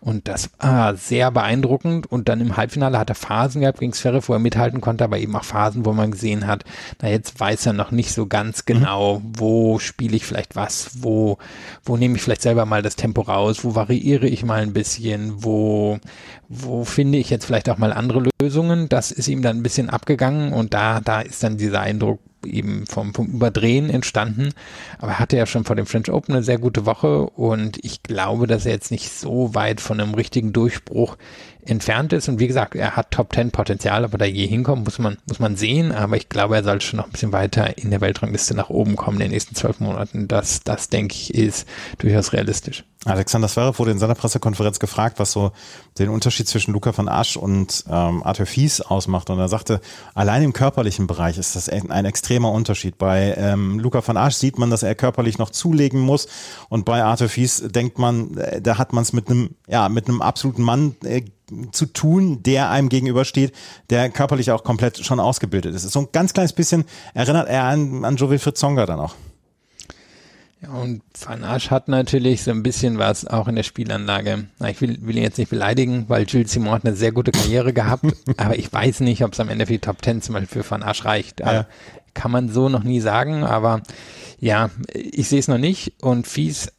[0.00, 2.10] Und das war sehr beeindruckend.
[2.10, 5.18] Und dann im Halbfinale hat er Phasen gehabt gegen Sverre, wo er mithalten konnte, aber
[5.18, 6.64] eben auch Phasen, wo man gesehen hat,
[7.02, 11.17] na jetzt weiß er noch nicht so ganz genau, wo spiele ich vielleicht was, wo,
[11.84, 15.42] wo nehme ich vielleicht selber mal das Tempo raus, wo variiere ich mal ein bisschen,
[15.44, 15.98] wo,
[16.48, 18.88] wo finde ich jetzt vielleicht auch mal andere Lösungen.
[18.88, 22.86] Das ist ihm dann ein bisschen abgegangen und da, da ist dann dieser Eindruck eben
[22.86, 24.50] vom, vom Überdrehen entstanden.
[24.98, 28.02] Aber er hatte ja schon vor dem French Open eine sehr gute Woche und ich
[28.02, 31.16] glaube, dass er jetzt nicht so weit von einem richtigen Durchbruch
[31.68, 32.28] entfernt ist.
[32.28, 35.38] Und wie gesagt, er hat Top Ten Potenzial, aber da je hinkommt, muss man, muss
[35.38, 35.92] man sehen.
[35.92, 38.96] Aber ich glaube, er sollte schon noch ein bisschen weiter in der Weltrangliste nach oben
[38.96, 40.28] kommen in den nächsten zwölf Monaten.
[40.28, 41.66] Das, das denke ich, ist
[41.98, 42.84] durchaus realistisch.
[43.04, 45.52] Alexander Zverev wurde in seiner Pressekonferenz gefragt, was so
[45.98, 49.30] den Unterschied zwischen Luca von Asch und ähm, Arthur Fies ausmacht.
[49.30, 49.80] Und er sagte,
[50.14, 52.98] allein im körperlichen Bereich ist das ein, ein extremer Unterschied.
[52.98, 56.26] Bei ähm, Luca von Asch sieht man, dass er körperlich noch zulegen muss.
[56.68, 60.08] Und bei Arthur Fies denkt man, äh, da hat man es mit einem, ja, mit
[60.08, 61.22] einem absoluten Mann äh,
[61.72, 63.52] zu tun, der einem gegenübersteht,
[63.90, 65.82] der körperlich auch komplett schon ausgebildet ist.
[65.90, 66.84] So ein ganz kleines bisschen
[67.14, 69.14] erinnert er an, an Joe Wilfried Zonga dann auch.
[70.60, 74.46] Ja, und Van Asch hat natürlich so ein bisschen was auch in der Spielanlage.
[74.66, 77.72] Ich will, will ihn jetzt nicht beleidigen, weil Jules Simon hat eine sehr gute Karriere
[77.72, 78.04] gehabt,
[78.36, 80.70] aber ich weiß nicht, ob es am Ende für die Top Ten zum Beispiel für
[80.70, 81.40] Van Asch reicht.
[81.40, 81.66] Ja.
[82.14, 83.82] Kann man so noch nie sagen, aber
[84.40, 86.72] ja, ich sehe es noch nicht und fies,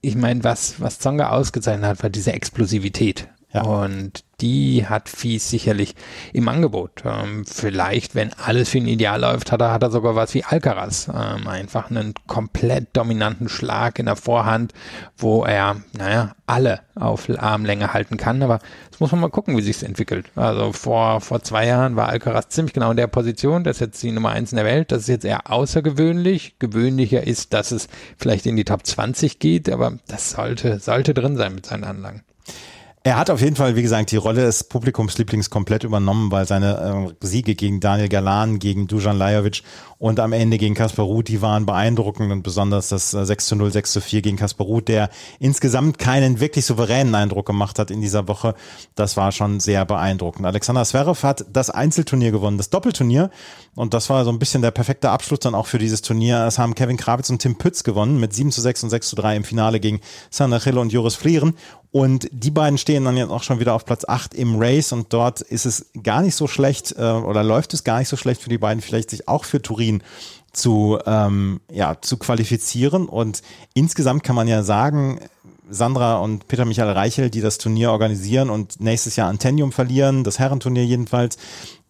[0.00, 3.28] ich meine, was, was Zonga ausgezeichnet hat, war diese Explosivität.
[3.52, 3.62] Ja.
[3.62, 5.94] Und die hat Fies sicherlich
[6.32, 7.02] im Angebot.
[7.04, 10.44] Ähm, vielleicht, wenn alles für ihn ideal läuft, hat er, hat er sogar was wie
[10.44, 11.08] Alcaraz.
[11.08, 14.72] Ähm, einfach einen komplett dominanten Schlag in der Vorhand,
[15.16, 18.42] wo er, naja, alle auf Armlänge halten kann.
[18.42, 20.26] Aber das muss man mal gucken, wie sich's entwickelt.
[20.36, 23.64] Also vor, vor zwei Jahren war Alcaraz ziemlich genau in der Position.
[23.64, 24.92] Das ist jetzt die Nummer eins in der Welt.
[24.92, 26.54] Das ist jetzt eher außergewöhnlich.
[26.60, 31.36] Gewöhnlicher ist, dass es vielleicht in die Top 20 geht, aber das sollte, sollte drin
[31.36, 32.22] sein mit seinen Anlagen.
[33.02, 37.08] Er hat auf jeden Fall, wie gesagt, die Rolle des Publikumslieblings komplett übernommen, weil seine
[37.22, 39.62] äh, Siege gegen Daniel Galan, gegen Dujan Lajovic
[39.96, 43.56] und am Ende gegen Kasper Ruth, die waren beeindruckend und besonders das 6 äh, zu
[43.56, 47.90] 0, 6 zu 4 gegen Kasper Ruth, der insgesamt keinen wirklich souveränen Eindruck gemacht hat
[47.90, 48.54] in dieser Woche.
[48.96, 50.44] Das war schon sehr beeindruckend.
[50.44, 53.30] Alexander Zverev hat das Einzelturnier gewonnen, das Doppelturnier.
[53.74, 56.44] Und das war so ein bisschen der perfekte Abschluss dann auch für dieses Turnier.
[56.46, 59.16] Es haben Kevin Krawitz und Tim Pütz gewonnen mit 7 zu 6 und 6 zu
[59.16, 61.54] 3 im Finale gegen Sander Hill und Joris Flieren.
[61.92, 65.12] Und die beiden stehen dann jetzt auch schon wieder auf Platz 8 im Race und
[65.12, 68.40] dort ist es gar nicht so schlecht äh, oder läuft es gar nicht so schlecht
[68.40, 70.02] für die beiden, vielleicht sich auch für Turin
[70.52, 73.06] zu, ähm, ja, zu qualifizieren.
[73.06, 73.42] Und
[73.74, 75.18] insgesamt kann man ja sagen,
[75.68, 80.38] Sandra und Peter Michael Reichel, die das Turnier organisieren und nächstes Jahr Antennium verlieren, das
[80.38, 81.38] Herrenturnier jedenfalls,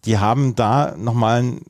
[0.05, 1.61] die haben da nochmal ein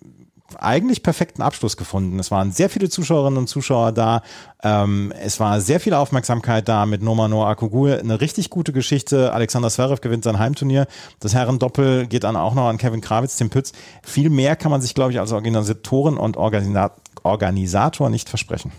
[0.59, 2.19] eigentlich perfekten Abschluss gefunden.
[2.19, 4.21] Es waren sehr viele Zuschauerinnen und Zuschauer da.
[4.63, 7.99] Ähm, es war sehr viel Aufmerksamkeit da mit Nomano Akugul.
[7.99, 9.33] Eine richtig gute Geschichte.
[9.33, 10.87] Alexander Zverev gewinnt sein Heimturnier.
[11.19, 13.73] Das Herrendoppel geht dann auch noch an Kevin Krawitz, Tim Pütz.
[14.03, 16.91] Viel mehr kann man sich, glaube ich, als Organisatorin und Organisa
[17.23, 18.71] Organisator nicht versprechen.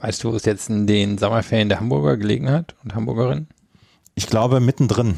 [0.00, 3.46] Weißt du, wo es jetzt in den Sommerferien der Hamburger gelegen hat und Hamburgerin?
[4.16, 5.16] Ich glaube mittendrin.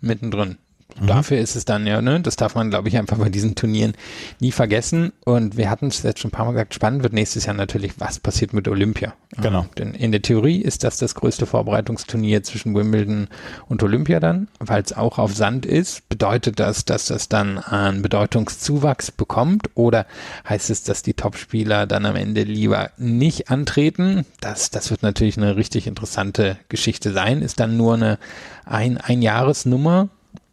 [0.00, 0.58] Mittendrin.
[1.00, 1.06] Mhm.
[1.06, 3.92] Dafür ist es dann ja, ne, das darf man, glaube ich, einfach bei diesen Turnieren
[4.40, 5.12] nie vergessen.
[5.24, 7.98] Und wir hatten es jetzt schon ein paar Mal gesagt, spannend wird nächstes Jahr natürlich,
[7.98, 9.14] was passiert mit Olympia.
[9.40, 9.66] Genau.
[9.78, 13.28] denn in der Theorie ist das das größte Vorbereitungsturnier zwischen Wimbledon
[13.68, 16.08] und Olympia dann, weil es auch auf Sand ist.
[16.08, 19.70] Bedeutet das, dass das dann an Bedeutungszuwachs bekommt?
[19.74, 20.06] Oder
[20.48, 24.26] heißt es, dass die Topspieler dann am Ende lieber nicht antreten?
[24.40, 27.42] Das, das wird natürlich eine richtig interessante Geschichte sein.
[27.42, 28.18] Ist dann nur eine
[28.70, 30.08] ein, ein Jahresnummer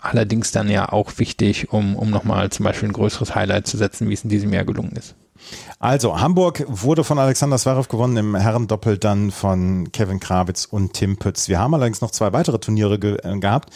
[0.08, 4.10] allerdings dann ja auch wichtig, um, um nochmal zum Beispiel ein größeres Highlight zu setzen,
[4.10, 5.16] wie es in diesem Jahr gelungen ist.
[5.80, 11.18] Also, Hamburg wurde von Alexander Zverev gewonnen, im Herrendoppel dann von Kevin Krawitz und Tim
[11.18, 11.48] Pütz.
[11.48, 13.70] Wir haben allerdings noch zwei weitere Turniere ge äh, gehabt.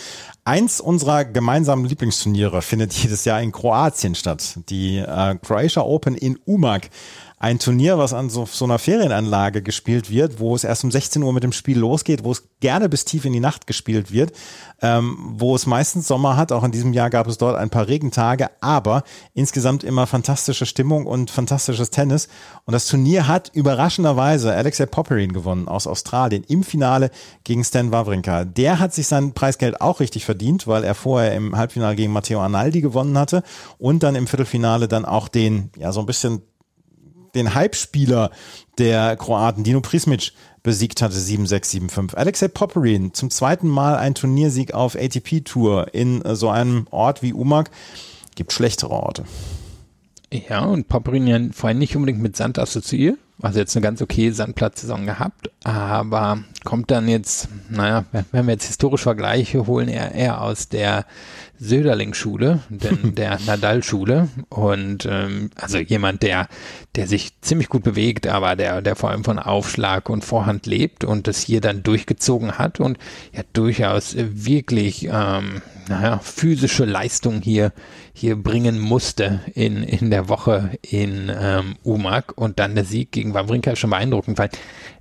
[0.43, 4.57] Eins unserer gemeinsamen Lieblingsturniere findet jedes Jahr in Kroatien statt.
[4.69, 6.89] Die äh, Croatia Open in Umag
[7.41, 11.23] ein Turnier, was an so, so einer Ferienanlage gespielt wird, wo es erst um 16
[11.23, 14.31] Uhr mit dem Spiel losgeht, wo es gerne bis tief in die Nacht gespielt wird,
[14.79, 16.51] ähm, wo es meistens Sommer hat.
[16.51, 21.07] Auch in diesem Jahr gab es dort ein paar Regentage, aber insgesamt immer fantastische Stimmung
[21.07, 22.27] und fantastisches Tennis.
[22.65, 27.09] Und das Turnier hat überraschenderweise Alexei Popperin gewonnen aus Australien im Finale
[27.43, 28.45] gegen Stan Wawrinka.
[28.45, 32.39] Der hat sich sein Preisgeld auch richtig verdient, weil er vorher im Halbfinale gegen Matteo
[32.39, 33.41] Arnaldi gewonnen hatte
[33.79, 36.43] und dann im Viertelfinale dann auch den, ja, so ein bisschen
[37.35, 38.31] den Hype-Spieler
[38.77, 42.15] der Kroaten, Dino Prismic, besiegt hatte, 7-6, 7-5.
[42.15, 47.33] Alexei Popperin, zum zweiten Mal ein Turniersieg auf ATP-Tour in äh, so einem Ort wie
[47.33, 47.65] Umag.
[48.35, 49.25] Gibt schlechtere Orte.
[50.31, 53.17] Ja, und Popperin ja vorhin nicht unbedingt mit Sand assoziiert.
[53.41, 58.67] Also jetzt eine ganz okay Sandplatzsaison gehabt, aber kommt dann jetzt, naja, wenn wir jetzt
[58.67, 61.05] historisch Vergleiche holen, eher, eher aus der
[61.61, 64.29] Söderling-Schule, denn der Nadal-Schule.
[64.49, 66.47] Und ähm, also jemand, der,
[66.95, 71.03] der sich ziemlich gut bewegt, aber der, der vor allem von Aufschlag und Vorhand lebt
[71.03, 72.97] und das hier dann durchgezogen hat und
[73.31, 77.71] ja durchaus wirklich, ähm, naja, physische Leistung hier
[78.13, 83.33] hier bringen musste in, in der Woche in ähm, Umag und dann der Sieg gegen
[83.33, 84.49] Wawrinka ist schon beeindruckend, weil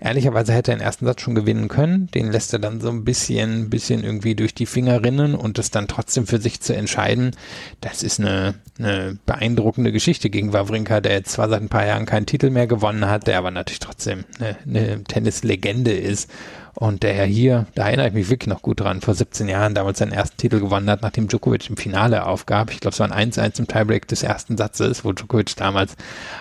[0.01, 3.05] ehrlicherweise hätte er den ersten Satz schon gewinnen können, den lässt er dann so ein
[3.05, 7.37] bisschen, bisschen irgendwie durch die Finger rinnen und das dann trotzdem für sich zu entscheiden,
[7.81, 12.07] das ist eine, eine beeindruckende Geschichte gegen Wawrinka, der jetzt zwar seit ein paar Jahren
[12.07, 16.29] keinen Titel mehr gewonnen hat, der aber natürlich trotzdem eine, eine Tennislegende ist
[16.75, 19.99] und der hier, da erinnere ich mich wirklich noch gut dran, vor 17 Jahren damals
[19.99, 22.71] seinen ersten Titel gewonnen hat, nachdem Djokovic im Finale aufgab.
[22.71, 25.97] Ich glaube, es war ein 1-1 im Tiebreak des ersten Satzes, wo Djokovic damals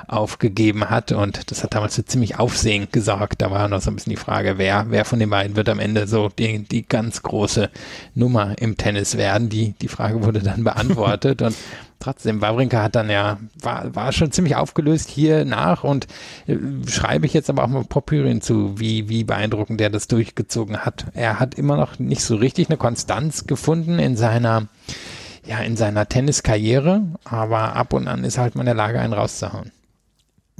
[0.07, 1.11] aufgegeben hat.
[1.11, 3.41] Und das hat damals für ziemlich Aufsehen gesorgt.
[3.41, 5.79] Da war noch so ein bisschen die Frage, wer, wer von den beiden wird am
[5.79, 7.69] Ende so die, die ganz große
[8.15, 9.49] Nummer im Tennis werden.
[9.49, 11.41] Die, die Frage wurde dann beantwortet.
[11.41, 11.55] und
[11.99, 16.07] trotzdem, Wawrinka hat dann ja, war, war schon ziemlich aufgelöst hier nach und
[16.47, 20.79] äh, schreibe ich jetzt aber auch mal Popyrin zu, wie, wie beeindruckend der das durchgezogen
[20.79, 21.05] hat.
[21.13, 24.67] Er hat immer noch nicht so richtig eine Konstanz gefunden in seiner,
[25.45, 29.13] ja, in seiner Tenniskarriere, aber ab und an ist halt mal in der Lage, einen
[29.13, 29.71] rauszuhauen.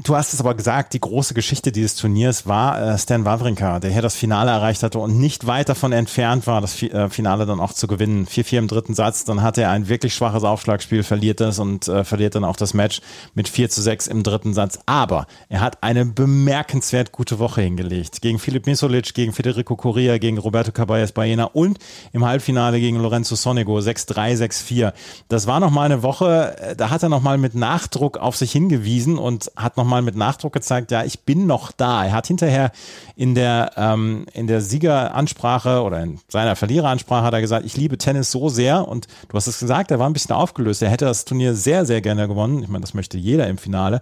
[0.02, 3.92] Du hast es aber gesagt, die große Geschichte dieses Turniers war äh, Stan Wawrinka, der
[3.92, 7.60] hier das Finale erreicht hatte und nicht weit davon entfernt war, das äh, Finale dann
[7.60, 8.26] auch zu gewinnen.
[8.26, 12.06] 4-4 im dritten Satz, dann hatte er ein wirklich schwaches Aufschlagspiel, verliert das und äh,
[12.06, 13.02] verliert dann auch das Match
[13.34, 14.80] mit 4 zu 6 im dritten Satz.
[14.86, 18.22] Aber er hat eine bemerkenswert gute Woche hingelegt.
[18.22, 21.78] Gegen Filip Misolic, gegen Federico Correa, gegen Roberto Caballes Baena und
[22.14, 24.94] im Halbfinale gegen Lorenzo Sonego 6-3, 6-4.
[25.28, 29.18] Das war nochmal eine Woche, äh, da hat er nochmal mit Nachdruck auf sich hingewiesen
[29.18, 32.06] und hat nochmal nochmal mit Nachdruck gezeigt, ja, ich bin noch da.
[32.06, 32.72] Er hat hinterher
[33.16, 37.98] in der, ähm, in der Siegeransprache oder in seiner Verliereransprache hat er gesagt, ich liebe
[37.98, 40.84] Tennis so sehr und du hast es gesagt, er war ein bisschen aufgelöst.
[40.84, 42.62] Er hätte das Turnier sehr, sehr gerne gewonnen.
[42.62, 44.02] Ich meine, das möchte jeder im Finale.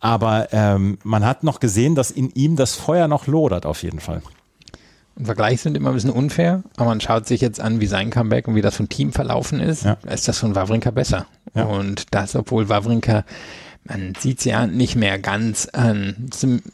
[0.00, 4.00] Aber ähm, man hat noch gesehen, dass in ihm das Feuer noch lodert, auf jeden
[4.00, 4.22] Fall.
[5.22, 8.48] Vergleiche sind immer ein bisschen unfair, aber man schaut sich jetzt an, wie sein Comeback
[8.48, 9.84] und wie das vom Team verlaufen ist.
[9.84, 9.96] Ja.
[10.08, 11.26] ist das von Wawrinka besser.
[11.54, 11.64] Ja.
[11.64, 13.24] Und das, obwohl Wawrinka
[13.88, 16.28] man sieht sie ja nicht mehr ganz an,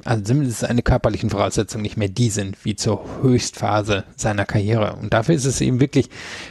[0.05, 4.97] also zumindest seine körperlichen Voraussetzungen nicht mehr die sind, wie zur Höchstphase seiner Karriere.
[4.97, 6.09] Und dafür ist es eben wirklich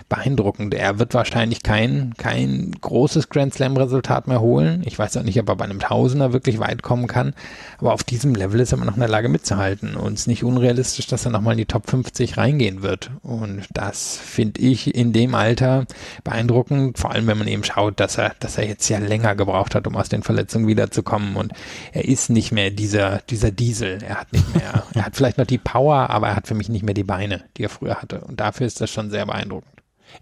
[0.09, 0.73] beeindruckend.
[0.73, 4.83] Er wird wahrscheinlich kein, kein großes Grand Slam Resultat mehr holen.
[4.85, 7.33] Ich weiß auch nicht, ob er bei einem Tausender wirklich weit kommen kann.
[7.79, 9.95] Aber auf diesem Level ist er immer noch in der Lage mitzuhalten.
[9.95, 13.11] Und es ist nicht unrealistisch, dass er nochmal in die Top 50 reingehen wird.
[13.23, 15.85] Und das finde ich in dem Alter
[16.23, 16.97] beeindruckend.
[16.97, 19.87] Vor allem, wenn man eben schaut, dass er, dass er jetzt ja länger gebraucht hat,
[19.87, 21.53] um aus den Verletzungen Verletzung wiederzukommen und
[21.93, 23.99] er ist nicht mehr dieser, dieser Diesel.
[24.03, 26.69] Er hat nicht mehr, er hat vielleicht noch die Power, aber er hat für mich
[26.69, 28.21] nicht mehr die Beine, die er früher hatte.
[28.21, 29.71] Und dafür ist das schon sehr beeindruckend.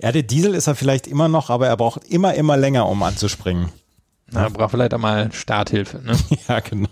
[0.02, 3.02] Ja, der Diesel ist er vielleicht immer noch, aber er braucht immer, immer länger, um
[3.02, 3.70] anzuspringen.
[4.32, 6.16] Na, er braucht vielleicht auch mal Starthilfe, ne?
[6.48, 6.90] ja, genau.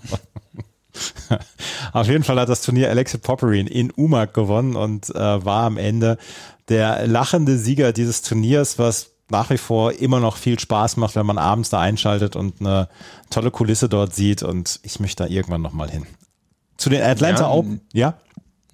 [1.93, 5.77] Auf jeden Fall hat das Turnier Alexei Popperin in Umag gewonnen und äh, war am
[5.77, 6.17] Ende
[6.69, 11.25] der lachende Sieger dieses Turniers, was nach wie vor immer noch viel Spaß macht, wenn
[11.25, 12.87] man abends da einschaltet und eine
[13.29, 16.05] tolle Kulisse dort sieht und ich möchte da irgendwann nochmal hin.
[16.77, 18.13] Zu den Atlanta ja, Open, ja?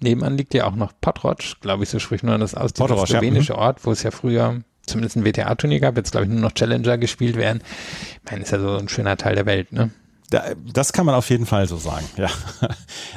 [0.00, 3.54] Nebenan liegt ja auch noch Potroc, glaube ich, so spricht man das aus, dieser slowenische
[3.54, 3.58] ja.
[3.58, 3.62] Mhm.
[3.62, 6.98] Ort, wo es ja früher zumindest ein WTA-Turnier gab, jetzt glaube ich nur noch Challenger
[6.98, 7.62] gespielt werden.
[8.24, 9.90] Ich meine, ist ja so ein schöner Teil der Welt, ne?
[10.72, 12.28] Das kann man auf jeden Fall so sagen, ja.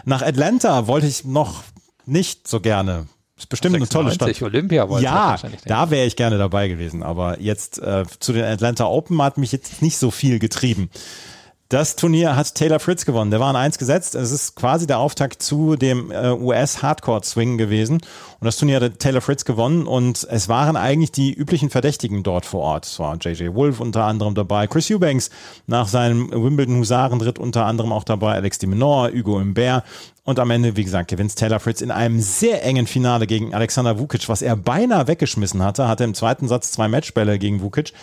[0.06, 1.64] Nach Atlanta wollte ich noch
[2.06, 3.08] nicht so gerne
[3.38, 4.42] ist bestimmt 96, eine tolle Stadt.
[4.42, 7.04] Olympia wollte Ja, da wäre ich gerne dabei gewesen.
[7.04, 10.90] Aber jetzt äh, zu den Atlanta Open hat mich jetzt nicht so viel getrieben.
[11.70, 13.30] Das Turnier hat Taylor Fritz gewonnen.
[13.30, 14.16] Der war in eins gesetzt.
[14.16, 18.00] Es ist quasi der Auftakt zu dem äh, US Hardcore Swing gewesen.
[18.40, 19.88] Und das Turnier hat Taylor Fritz gewonnen.
[19.88, 22.86] Und es waren eigentlich die üblichen Verdächtigen dort vor Ort.
[22.86, 24.68] Es war JJ Wolf unter anderem dabei.
[24.68, 25.30] Chris Eubanks
[25.66, 28.34] nach seinem Wimbledon Husarenritt unter anderem auch dabei.
[28.34, 29.84] Alex de Menor, Hugo Imbert.
[30.24, 33.98] Und am Ende, wie gesagt, gewinnt Taylor Fritz in einem sehr engen Finale gegen Alexander
[33.98, 35.88] Vukic, was er beinahe weggeschmissen hatte.
[35.88, 37.94] Hatte im zweiten Satz zwei Matchbälle gegen Vukic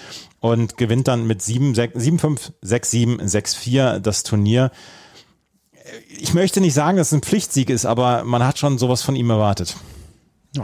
[0.41, 4.71] und gewinnt dann mit 7-5, 6-7, 6-4 das Turnier.
[6.19, 9.17] Ich möchte nicht sagen, dass es ein Pflichtsieg ist, aber man hat schon sowas von
[9.17, 9.77] ihm erwartet.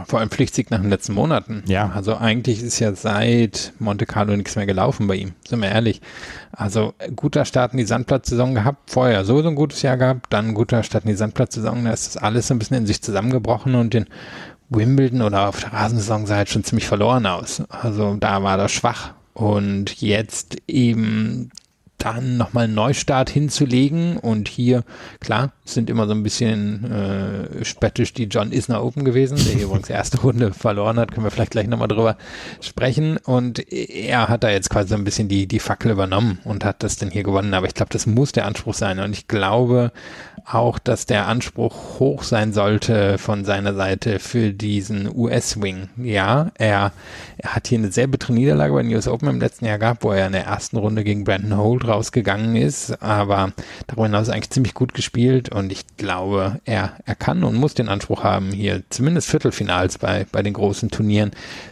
[0.05, 1.63] Vor allem Pflichtsieg nach den letzten Monaten.
[1.67, 1.91] Ja.
[1.93, 6.01] Also eigentlich ist ja seit Monte Carlo nichts mehr gelaufen bei ihm, sind wir ehrlich.
[6.51, 10.83] Also guter Start in die Sandplatzsaison gehabt, vorher sowieso ein gutes Jahr gehabt, dann guter
[10.83, 13.93] Start in die Sandplatzsaison, da ist das alles so ein bisschen in sich zusammengebrochen und
[13.93, 14.05] den
[14.69, 17.61] Wimbledon oder auf der Rasensaison sah halt schon ziemlich verloren aus.
[17.69, 19.11] Also da war das schwach.
[19.33, 21.51] Und jetzt eben
[22.01, 24.17] dann nochmal einen Neustart hinzulegen.
[24.17, 24.83] Und hier,
[25.19, 29.65] klar, sind immer so ein bisschen äh, spöttisch die John Isner Open gewesen, der hier
[29.65, 32.17] übrigens erste Runde verloren hat, können wir vielleicht gleich nochmal drüber
[32.59, 33.17] sprechen.
[33.17, 36.83] Und er hat da jetzt quasi so ein bisschen die, die Fackel übernommen und hat
[36.83, 38.99] das denn hier gewonnen, aber ich glaube, das muss der Anspruch sein.
[38.99, 39.91] Und ich glaube,
[40.53, 45.89] auch, dass der Anspruch hoch sein sollte von seiner Seite für diesen US-Wing.
[45.97, 46.91] Ja, er,
[47.37, 50.03] er hat hier eine sehr bittere Niederlage bei den US Open im letzten Jahr gehabt,
[50.03, 53.51] wo er in der ersten Runde gegen Brandon Holt rausgegangen ist, aber
[53.87, 57.89] darüber hinaus eigentlich ziemlich gut gespielt und ich glaube, er, er kann und muss den
[57.89, 61.31] Anspruch haben, hier zumindest Viertelfinals bei, bei den großen Turnieren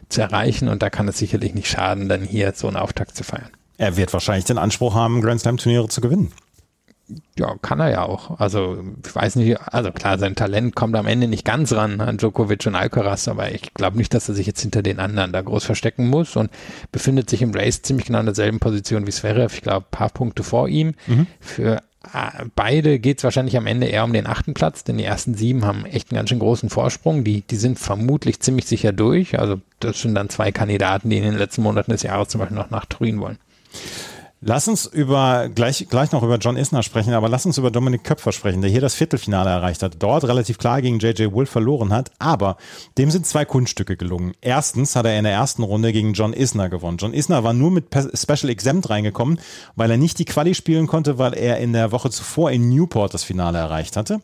[0.10, 3.24] zu erreichen und da kann es sicherlich nicht schaden, dann hier so einen Auftakt zu
[3.24, 3.50] feiern.
[3.78, 6.32] Er wird wahrscheinlich den Anspruch haben, Grand Slam Turniere zu gewinnen.
[7.38, 8.40] Ja, kann er ja auch.
[8.40, 12.18] Also ich weiß nicht, also klar, sein Talent kommt am Ende nicht ganz ran an
[12.18, 15.42] Djokovic und Alcaraz, aber ich glaube nicht, dass er sich jetzt hinter den anderen da
[15.42, 16.52] groß verstecken muss und
[16.92, 19.56] befindet sich im Race ziemlich genau in derselben Position wie Zverev.
[19.56, 20.94] Ich glaube, paar Punkte vor ihm.
[21.08, 21.28] Mhm.
[21.40, 21.82] Für
[22.14, 25.34] äh, beide geht es wahrscheinlich am Ende eher um den achten Platz, denn die ersten
[25.34, 27.24] sieben haben echt einen ganz schön großen Vorsprung.
[27.24, 29.40] Die, die sind vermutlich ziemlich sicher durch.
[29.40, 32.58] Also das sind dann zwei Kandidaten, die in den letzten Monaten des Jahres zum Beispiel
[32.58, 33.38] noch nach Turin wollen.
[34.42, 38.06] Lass uns über gleich, gleich noch über John Isner sprechen, aber lass uns über Dominik
[38.06, 41.92] Köpfer sprechen, der hier das Viertelfinale erreicht hat, dort relativ klar gegen JJ Wolf verloren
[41.92, 42.56] hat, aber
[42.98, 44.32] dem sind zwei Kunststücke gelungen.
[44.40, 46.98] Erstens hat er in der ersten Runde gegen John Isner gewonnen.
[46.98, 49.42] John Isner war nur mit Special Exempt reingekommen,
[49.76, 53.14] weil er nicht die Quali spielen konnte, weil er in der Woche zuvor in Newport
[53.14, 54.22] das Finale erreicht hatte.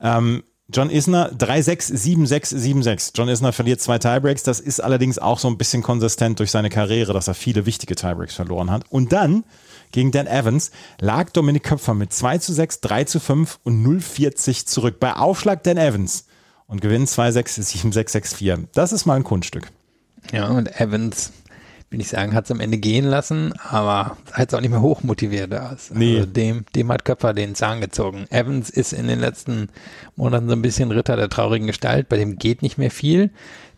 [0.00, 3.12] Ähm, John Isner 3-6, 7-6, 7-6.
[3.14, 4.42] John Isner verliert zwei Tiebreaks.
[4.42, 7.94] Das ist allerdings auch so ein bisschen konsistent durch seine Karriere, dass er viele wichtige
[7.94, 8.84] Tiebreaks verloren hat.
[8.90, 9.44] Und dann
[9.92, 14.66] gegen Dan Evans lag Dominik Köpfer mit 2 zu 6, 3 zu 5 und 0,40
[14.66, 15.00] zurück.
[15.00, 16.26] Bei Aufschlag Dan Evans
[16.66, 18.66] und gewinnt 2-6, 7-6, 6-4.
[18.74, 19.70] Das ist mal ein Kunststück.
[20.32, 21.32] Ja, und Evans
[21.90, 24.82] will ich sagen, hat es am Ende gehen lassen, aber hat es auch nicht mehr
[24.82, 25.90] hochmotiviert aus.
[25.94, 26.18] Nee.
[26.18, 28.26] Also dem, dem hat Köpfer den Zahn gezogen.
[28.30, 29.68] Evans ist in den letzten
[30.16, 33.30] Monaten so ein bisschen Ritter der traurigen Gestalt, bei dem geht nicht mehr viel.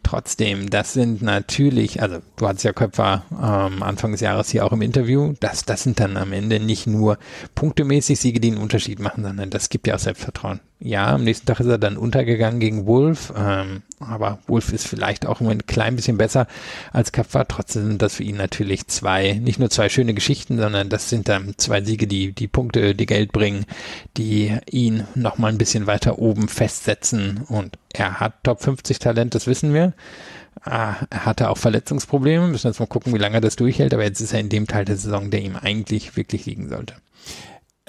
[0.03, 4.73] Trotzdem, das sind natürlich, also du hattest ja Köpfer ähm, Anfang des Jahres hier auch
[4.73, 7.19] im Interview, das, das sind dann am Ende nicht nur
[7.55, 10.61] punktemäßig Siege, die einen Unterschied machen, sondern das gibt ja auch Selbstvertrauen.
[10.83, 15.27] Ja, am nächsten Tag ist er dann untergegangen gegen Wolf, ähm, aber Wolf ist vielleicht
[15.27, 16.47] auch ein klein bisschen besser
[16.91, 17.47] als Köpfer.
[17.47, 21.29] Trotzdem sind das für ihn natürlich zwei, nicht nur zwei schöne Geschichten, sondern das sind
[21.29, 23.67] dann zwei Siege, die die Punkte, die Geld bringen,
[24.17, 29.47] die ihn nochmal ein bisschen weiter oben festsetzen und er hat Top 50 Talent, das
[29.47, 29.93] wissen wir.
[30.63, 34.05] Ah, er hatte auch Verletzungsprobleme, müssen jetzt mal gucken, wie lange er das durchhält, aber
[34.05, 36.95] jetzt ist er in dem Teil der Saison, der ihm eigentlich wirklich liegen sollte.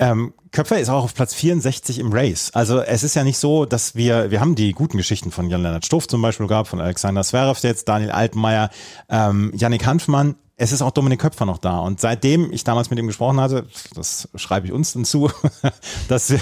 [0.02, 2.50] Ähm, Köpfer ist auch auf Platz 64 im Race.
[2.54, 5.86] Also es ist ja nicht so, dass wir, wir haben die guten Geschichten von Jan-Lennart
[5.86, 8.72] Stuff zum Beispiel gehabt, von Alexander Zverev jetzt, Daniel Altmaier,
[9.10, 10.36] ähm, Yannick Hanfmann.
[10.58, 11.80] Es ist auch Dominik Köpfer noch da.
[11.80, 15.30] Und seitdem ich damals mit ihm gesprochen hatte, das schreibe ich uns dann zu,
[16.08, 16.34] dass,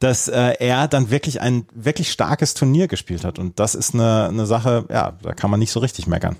[0.00, 3.38] dass äh, er dann wirklich ein wirklich starkes Turnier gespielt hat.
[3.38, 6.36] Und das ist eine, eine Sache, ja, da kann man nicht so richtig meckern.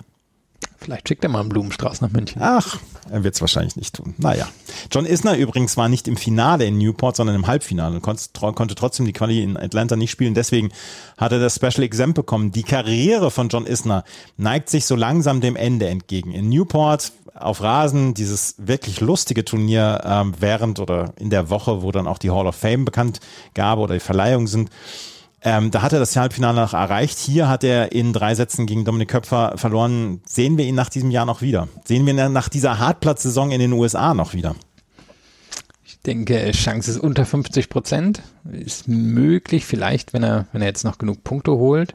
[0.81, 2.41] Vielleicht schickt er mal einen Blumenstrauß nach München.
[2.41, 2.79] Ach,
[3.11, 4.15] er wird es wahrscheinlich nicht tun.
[4.17, 4.49] Naja.
[4.93, 9.05] John Isner übrigens war nicht im Finale in Newport, sondern im Halbfinale und konnte, trotzdem
[9.05, 10.35] die Quali in Atlanta nicht spielen.
[10.35, 10.71] Deswegen
[11.17, 12.53] hat er das Special Exempt bekommen.
[12.53, 14.05] Die Karriere von John Isner
[14.37, 16.33] neigt sich so langsam dem Ende entgegen.
[16.33, 21.91] In Newport auf Rasen, dieses wirklich lustige Turnier ähm, während oder in der Woche, wo
[21.91, 23.21] dann auch die Hall of Fame bekannt
[23.55, 24.71] gab oder die Verleihungen sind
[25.43, 27.19] ähm, da hat er das Halbfinale noch erreicht.
[27.19, 30.21] Hier hat er in drei Sätzen gegen Dominik Köpfer verloren.
[30.27, 31.69] Sehen wir ihn nach diesem Jahr noch wieder?
[31.85, 34.57] Sehen wir ihn nach dieser Hartplatz-Saison in den USA noch wieder?
[35.85, 38.23] Ich denke, Chance ist unter 50 Prozent.
[38.51, 41.95] Ist möglich, vielleicht, wenn er, wenn er jetzt noch genug Punkte holt,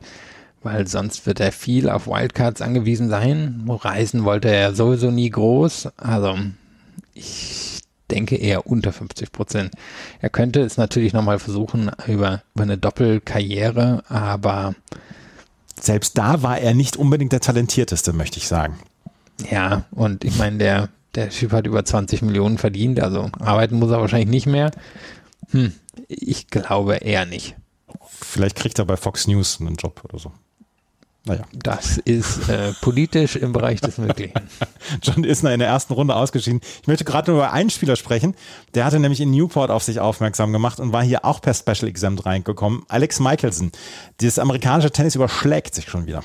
[0.62, 3.66] weil sonst wird er viel auf Wildcards angewiesen sein.
[3.68, 5.90] Reisen wollte er sowieso nie groß.
[5.98, 6.38] Also,
[7.14, 9.72] ich denke eher unter 50 Prozent.
[10.20, 14.76] Er könnte es natürlich nochmal versuchen über, über eine Doppelkarriere, aber
[15.80, 18.80] selbst da war er nicht unbedingt der talentierteste, möchte ich sagen.
[19.50, 23.92] Ja, und ich meine, der, der Typ hat über 20 Millionen verdient, also arbeiten muss
[23.92, 24.72] er wahrscheinlich nicht mehr.
[25.52, 25.74] Hm,
[26.08, 27.56] ich glaube eher nicht.
[28.08, 30.32] Vielleicht kriegt er bei Fox News einen Job oder so.
[31.26, 31.44] Naja.
[31.54, 34.34] Das ist äh, politisch im Bereich des Möglichen.
[35.02, 36.60] John Isner in der ersten Runde ausgeschieden.
[36.82, 38.36] Ich möchte gerade nur über einen Spieler sprechen.
[38.74, 41.88] Der hatte nämlich in Newport auf sich aufmerksam gemacht und war hier auch per Special
[41.88, 42.84] Exempt reingekommen.
[42.90, 43.72] Alex Michelson.
[44.20, 46.24] Dieses amerikanische Tennis überschlägt sich schon wieder.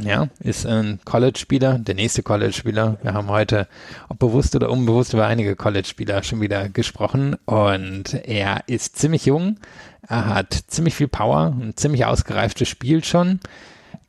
[0.00, 2.98] Ja, ist ein College-Spieler, der nächste College-Spieler.
[3.02, 3.66] Wir haben heute,
[4.08, 9.58] ob bewusst oder unbewusst, über einige College-Spieler schon wieder gesprochen und er ist ziemlich jung,
[10.06, 13.40] er hat ziemlich viel Power, ein ziemlich ausgereiftes Spiel schon.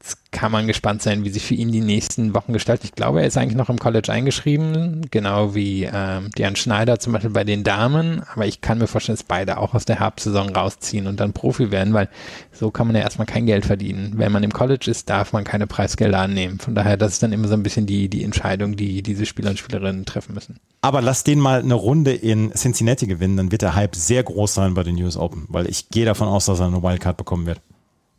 [0.01, 2.85] Jetzt kann man gespannt sein, wie sich für ihn die nächsten Wochen gestalten.
[2.85, 7.11] Ich glaube, er ist eigentlich noch im College eingeschrieben, genau wie ähm, Diane Schneider zum
[7.11, 8.23] Beispiel bei den Damen.
[8.33, 11.71] Aber ich kann mir vorstellen, dass beide auch aus der Herbstsaison rausziehen und dann Profi
[11.71, 12.07] werden, weil
[12.53, 14.13] so kann man ja erstmal kein Geld verdienen.
[14.15, 16.59] Wenn man im College ist, darf man keine Preisgelder annehmen.
[16.59, 19.49] Von daher, das ist dann immer so ein bisschen die, die Entscheidung, die diese Spieler
[19.49, 20.57] und Spielerinnen treffen müssen.
[20.81, 24.53] Aber lass den mal eine Runde in Cincinnati gewinnen, dann wird der Hype sehr groß
[24.53, 27.45] sein bei den US Open, weil ich gehe davon aus, dass er eine Wildcard bekommen
[27.45, 27.59] wird.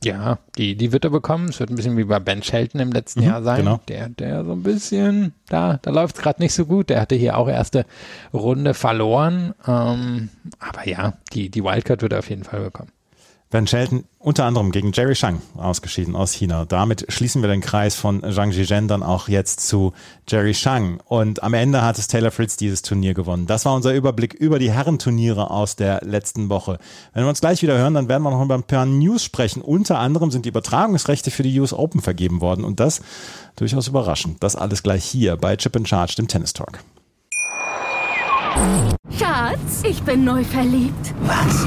[0.02, 1.48] Ja, die, die wird er bekommen.
[1.50, 3.58] Es wird ein bisschen wie bei Ben Shelton im letzten mhm, Jahr sein.
[3.58, 3.80] Genau.
[3.88, 6.88] Der, der so ein bisschen, da, da läuft es gerade nicht so gut.
[6.88, 7.84] Der hatte hier auch erste
[8.32, 9.54] Runde verloren.
[9.66, 12.90] Ähm, aber ja, die, die Wildcard wird er auf jeden Fall bekommen.
[13.52, 16.66] Van Shelton unter anderem gegen Jerry Shang ausgeschieden aus China.
[16.66, 19.92] Damit schließen wir den Kreis von Zhang Zhizhen dann auch jetzt zu
[20.28, 21.00] Jerry Shang.
[21.06, 23.46] Und am Ende hat es Taylor Fritz dieses Turnier gewonnen.
[23.46, 26.78] Das war unser Überblick über die Herrenturniere aus der letzten Woche.
[27.12, 29.62] Wenn wir uns gleich wieder hören, dann werden wir noch über ein paar News sprechen.
[29.62, 32.64] Unter anderem sind die Übertragungsrechte für die US Open vergeben worden.
[32.64, 33.02] Und das
[33.56, 34.40] durchaus überraschend.
[34.44, 36.78] Das alles gleich hier bei Chip and Charge, dem Tennis Talk.
[39.18, 41.14] Schatz, ich bin neu verliebt.
[41.22, 41.66] Was?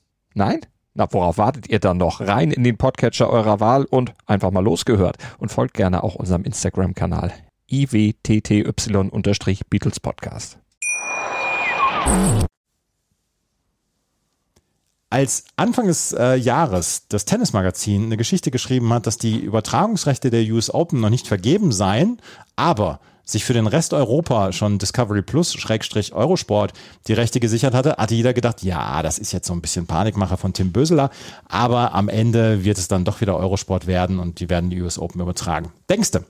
[0.33, 0.61] Nein?
[0.93, 2.21] Na, worauf wartet ihr dann noch?
[2.21, 5.17] Rein in den Podcatcher eurer Wahl und einfach mal losgehört.
[5.37, 7.33] Und folgt gerne auch unserem Instagram-Kanal
[7.69, 10.57] iwtty-Beatles Podcast.
[15.09, 20.43] Als Anfang des äh, Jahres das Tennismagazin eine Geschichte geschrieben hat, dass die Übertragungsrechte der
[20.53, 22.21] US Open noch nicht vergeben seien,
[22.55, 26.73] aber sich für den Rest Europa schon Discovery Plus Schrägstrich Eurosport
[27.07, 30.37] die Rechte gesichert hatte, hatte jeder gedacht, ja, das ist jetzt so ein bisschen Panikmacher
[30.37, 31.09] von Tim Böseler,
[31.47, 34.99] aber am Ende wird es dann doch wieder Eurosport werden und die werden die US
[34.99, 35.71] Open übertragen.
[35.89, 36.25] Denkste,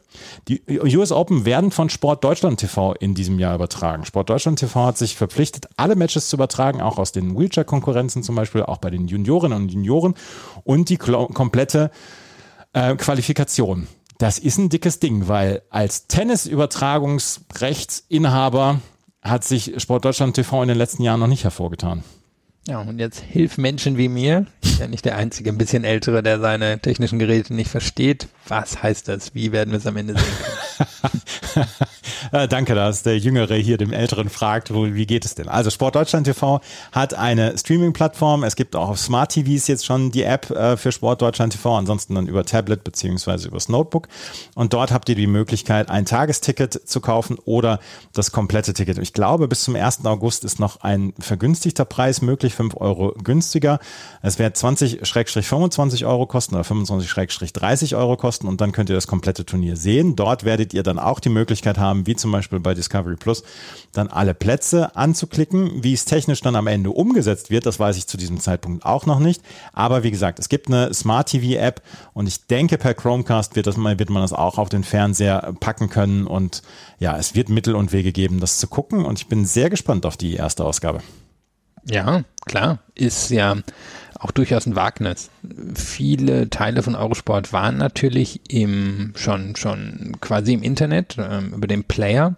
[0.48, 4.06] die US Open werden von Sport Deutschland TV in diesem Jahr übertragen.
[4.06, 8.36] Sport Deutschland TV hat sich verpflichtet, alle Matches zu übertragen, auch aus den Wheelchair-Konkurrenzen zum
[8.36, 10.16] Beispiel, auch bei den Juniorinnen und Junioren
[10.64, 11.92] und die komplette
[12.74, 13.88] äh, Qualifikation.
[14.22, 18.80] Das ist ein dickes Ding, weil als Tennisübertragungsrechtsinhaber
[19.24, 22.04] hat sich Sportdeutschland TV in den letzten Jahren noch nicht hervorgetan.
[22.68, 25.84] Ja, und jetzt hilf Menschen wie mir, ich bin ja nicht der einzige ein bisschen
[25.84, 28.28] ältere, der seine technischen Geräte nicht versteht.
[28.48, 29.34] Was heißt das?
[29.34, 30.28] Wie werden wir es am Ende sehen
[32.32, 35.48] äh, danke, dass der Jüngere hier dem Älteren fragt, wie geht es denn?
[35.48, 38.44] Also Sport Deutschland TV hat eine Streaming-Plattform.
[38.44, 41.78] Es gibt auch auf Smart TVs jetzt schon die App äh, für Sport Deutschland TV,
[41.78, 44.08] ansonsten dann über Tablet beziehungsweise übers Notebook.
[44.56, 47.80] Und dort habt ihr die Möglichkeit, ein Tagesticket zu kaufen oder
[48.14, 48.98] das komplette Ticket.
[48.98, 50.06] Ich glaube, bis zum 1.
[50.06, 53.80] August ist noch ein vergünstigter Preis möglich, 5 Euro günstiger.
[54.22, 59.46] Es wird 20-25 Euro kosten oder 25-30 Euro kosten und dann könnt ihr das komplette
[59.46, 60.16] Turnier sehen.
[60.16, 63.44] Dort werdet ihr dann auch die Möglichkeit haben, wie zum Beispiel bei Discovery Plus,
[63.92, 65.84] dann alle Plätze anzuklicken.
[65.84, 69.06] Wie es technisch dann am Ende umgesetzt wird, das weiß ich zu diesem Zeitpunkt auch
[69.06, 69.42] noch nicht.
[69.74, 71.82] Aber wie gesagt, es gibt eine Smart TV App
[72.14, 75.90] und ich denke, per Chromecast wird, das, wird man das auch auf den Fernseher packen
[75.90, 76.62] können und
[77.00, 80.06] ja, es wird Mittel und Wege geben, das zu gucken und ich bin sehr gespannt
[80.06, 81.02] auf die erste Ausgabe.
[81.90, 83.56] Ja, klar, ist ja
[84.22, 85.32] auch durchaus ein Wagnis.
[85.74, 91.84] Viele Teile von Eurosport waren natürlich im, schon, schon quasi im Internet, ähm, über den
[91.84, 92.36] Player,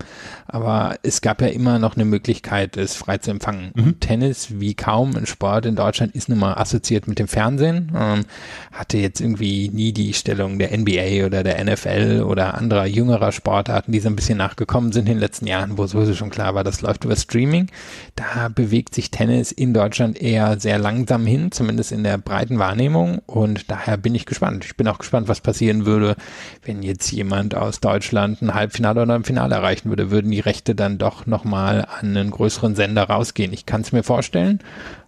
[0.47, 3.71] aber es gab ja immer noch eine Möglichkeit, es frei zu empfangen.
[3.75, 3.99] Mhm.
[3.99, 8.23] Tennis, wie kaum ein Sport in Deutschland, ist nun mal assoziiert mit dem Fernsehen, ähm,
[8.71, 13.91] hatte jetzt irgendwie nie die Stellung der NBA oder der NFL oder anderer jüngerer Sportarten,
[13.91, 16.63] die so ein bisschen nachgekommen sind in den letzten Jahren, wo sowieso schon klar war,
[16.63, 17.67] das läuft über Streaming.
[18.15, 22.59] Da bewegt sich Tennis in Deutschland eher sehr langsam hin, zumindest zumindest in der breiten
[22.59, 23.19] Wahrnehmung.
[23.25, 24.63] Und daher bin ich gespannt.
[24.63, 26.15] Ich bin auch gespannt, was passieren würde,
[26.63, 30.11] wenn jetzt jemand aus Deutschland ein Halbfinale oder ein Finale erreichen würde.
[30.11, 33.53] Würden die Rechte dann doch nochmal an einen größeren Sender rausgehen?
[33.53, 34.59] Ich kann es mir vorstellen.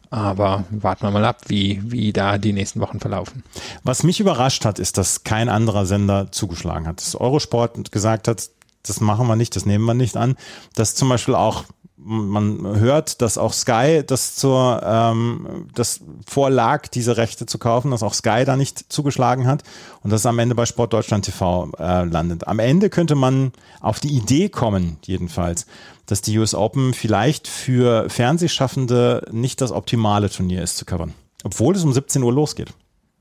[0.09, 3.43] Aber warten wir mal ab, wie, wie da die nächsten Wochen verlaufen.
[3.83, 6.97] Was mich überrascht hat, ist, dass kein anderer Sender zugeschlagen hat.
[6.99, 8.49] Dass Eurosport gesagt hat,
[8.83, 10.35] das machen wir nicht, das nehmen wir nicht an.
[10.73, 11.65] Dass zum Beispiel auch
[12.05, 18.03] man hört, dass auch Sky das zur ähm, das vorlag, diese Rechte zu kaufen, dass
[18.03, 19.63] auch Sky da nicht zugeschlagen hat
[20.03, 22.47] und das am Ende bei Sport Deutschland TV äh, landet.
[22.47, 23.51] Am Ende könnte man
[23.81, 25.65] auf die Idee kommen, jedenfalls,
[26.05, 31.75] dass die US Open vielleicht für Fernsehschaffende nicht das optimale Turnier ist zu covern, obwohl
[31.75, 32.69] es um 17 Uhr losgeht.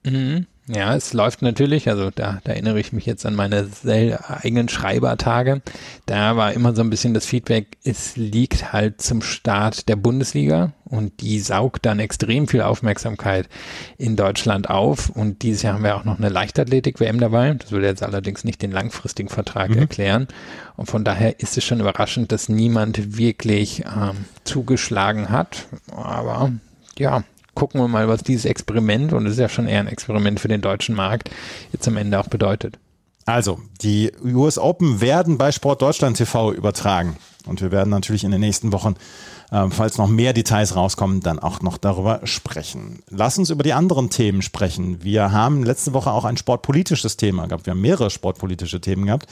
[0.04, 0.46] Mhm.
[0.66, 3.68] Ja, es läuft natürlich, also da, da erinnere ich mich jetzt an meine
[4.26, 5.60] eigenen Schreibertage.
[6.06, 10.72] Da war immer so ein bisschen das Feedback, es liegt halt zum Start der Bundesliga
[10.86, 13.46] und die saugt dann extrem viel Aufmerksamkeit
[13.98, 15.10] in Deutschland auf.
[15.10, 17.52] Und dieses Jahr haben wir auch noch eine Leichtathletik-WM dabei.
[17.52, 19.80] Das würde jetzt allerdings nicht den langfristigen Vertrag mhm.
[19.80, 20.28] erklären.
[20.76, 25.66] Und von daher ist es schon überraschend, dass niemand wirklich ähm, zugeschlagen hat.
[25.94, 26.52] Aber
[26.96, 27.22] ja,
[27.54, 30.48] gucken wir mal, was dieses Experiment, und es ist ja schon eher ein Experiment für
[30.48, 31.30] den deutschen Markt,
[31.72, 32.78] jetzt am Ende auch bedeutet.
[33.26, 37.16] Also, die US Open werden bei Sport Deutschland TV übertragen.
[37.46, 38.94] Und wir werden natürlich in den nächsten Wochen,
[39.50, 43.02] äh, falls noch mehr Details rauskommen, dann auch noch darüber sprechen.
[43.10, 45.02] Lass uns über die anderen Themen sprechen.
[45.02, 47.66] Wir haben letzte Woche auch ein sportpolitisches Thema gehabt.
[47.66, 49.26] Wir haben mehrere sportpolitische Themen gehabt.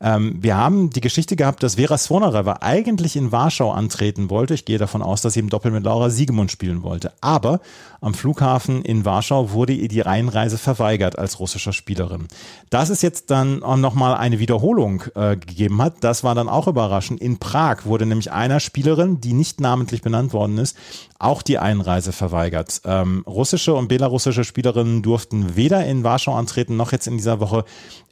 [0.00, 4.54] Ähm, wir haben die Geschichte gehabt, dass Vera Svonareva eigentlich in Warschau antreten wollte.
[4.54, 7.12] Ich gehe davon aus, dass sie im Doppel mit Laura Siegemund spielen wollte.
[7.20, 7.60] Aber
[8.06, 12.28] am Flughafen in Warschau wurde ihr die Einreise verweigert als russischer Spielerin.
[12.70, 17.20] Dass es jetzt dann nochmal eine Wiederholung äh, gegeben hat, das war dann auch überraschend.
[17.20, 20.76] In Prag wurde nämlich einer Spielerin, die nicht namentlich benannt worden ist,
[21.18, 22.80] auch die Einreise verweigert.
[22.84, 27.64] Ähm, russische und belarussische Spielerinnen durften weder in Warschau antreten, noch jetzt in dieser Woche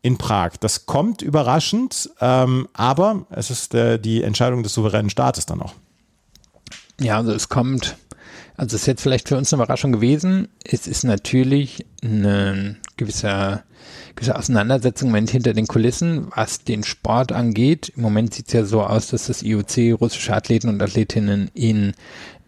[0.02, 0.56] in Prag.
[0.58, 5.74] Das kommt überraschend, ähm, aber es ist äh, die Entscheidung des souveränen Staates dann noch.
[7.00, 7.96] Ja, also es kommt,
[8.56, 10.48] also es ist jetzt vielleicht für uns eine Überraschung gewesen.
[10.64, 13.64] Es ist natürlich eine gewisse,
[14.14, 17.92] gewisse Auseinandersetzung Moment hinter den Kulissen, was den Sport angeht.
[17.96, 21.94] Im Moment sieht es ja so aus, dass das IOC russische Athleten und Athletinnen in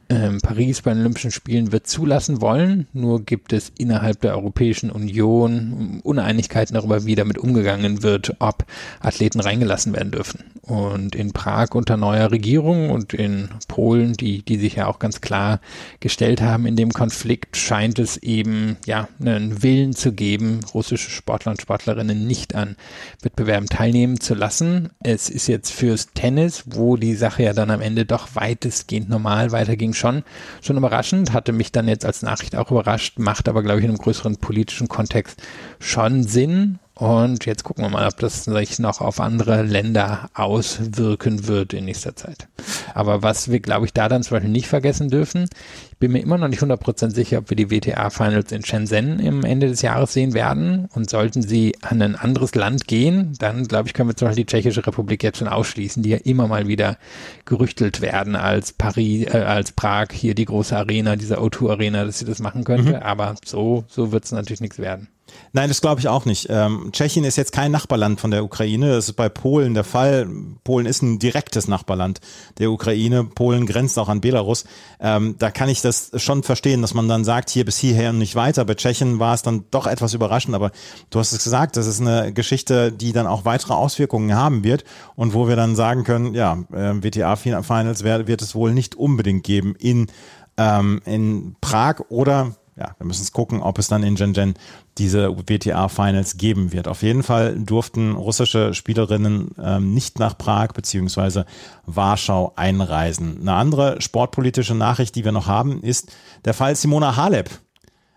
[0.08, 2.86] ähm, Paris bei den Olympischen Spielen wird zulassen wollen.
[2.92, 8.64] Nur gibt es innerhalb der Europäischen Union Uneinigkeiten darüber, wie damit umgegangen wird, ob
[9.00, 10.44] Athleten reingelassen werden dürfen.
[10.62, 15.20] Und in Prag unter neuer Regierung und in Polen, die, die sich ja auch ganz
[15.20, 15.60] klar
[16.00, 21.52] gestellt haben in dem Konflikt, scheint es eben, ja, einen Willen zu geben, russische Sportler
[21.52, 22.76] und Sportlerinnen nicht an
[23.22, 24.90] Wettbewerben teilnehmen zu lassen.
[25.00, 29.52] Es ist jetzt fürs Tennis, wo die Sache ja dann am Ende doch weitestgehend normal
[29.52, 30.22] weiterging, schon,
[30.62, 33.90] schon überraschend, hatte mich dann jetzt als Nachricht auch überrascht, macht aber, glaube ich, in
[33.90, 35.42] einem größeren politischen Kontext
[35.78, 36.78] schon Sinn.
[36.98, 41.84] Und jetzt gucken wir mal, ob das sich noch auf andere Länder auswirken wird in
[41.84, 42.48] nächster Zeit.
[42.94, 45.46] Aber was wir, glaube ich, da dann zum Beispiel nicht vergessen dürfen,
[45.90, 49.44] ich bin mir immer noch nicht 100% sicher, ob wir die WTA-Finals in Shenzhen im
[49.44, 50.88] Ende des Jahres sehen werden.
[50.94, 54.44] Und sollten sie an ein anderes Land gehen, dann, glaube ich, können wir zum Beispiel
[54.46, 56.96] die Tschechische Republik jetzt schon ausschließen, die ja immer mal wieder
[57.44, 62.24] gerüchtelt werden als Paris, äh, als Prag, hier die große Arena, diese O2-Arena, dass sie
[62.24, 62.92] das machen könnte.
[62.92, 63.02] Mhm.
[63.02, 65.08] Aber so, so wird es natürlich nichts werden.
[65.52, 66.48] Nein, das glaube ich auch nicht.
[66.50, 68.90] Ähm, Tschechien ist jetzt kein Nachbarland von der Ukraine.
[68.90, 70.28] Das ist bei Polen der Fall.
[70.64, 72.20] Polen ist ein direktes Nachbarland
[72.58, 73.24] der Ukraine.
[73.24, 74.64] Polen grenzt auch an Belarus.
[75.00, 78.18] Ähm, da kann ich das schon verstehen, dass man dann sagt, hier bis hierher und
[78.18, 78.64] nicht weiter.
[78.64, 80.72] Bei Tschechien war es dann doch etwas überraschend, aber
[81.10, 84.84] du hast es gesagt, das ist eine Geschichte, die dann auch weitere Auswirkungen haben wird
[85.14, 89.74] und wo wir dann sagen können, ja, äh, WTA-Finals wird es wohl nicht unbedingt geben
[89.78, 90.08] in,
[90.56, 94.54] ähm, in Prag oder ja, wir müssen es gucken, ob es dann in Shenzhen
[94.98, 96.88] diese WTA-Finals geben wird.
[96.88, 101.46] Auf jeden Fall durften russische Spielerinnen ähm, nicht nach Prag beziehungsweise
[101.86, 103.38] Warschau einreisen.
[103.40, 106.12] Eine andere sportpolitische Nachricht, die wir noch haben, ist
[106.44, 107.50] der Fall Simona Halep.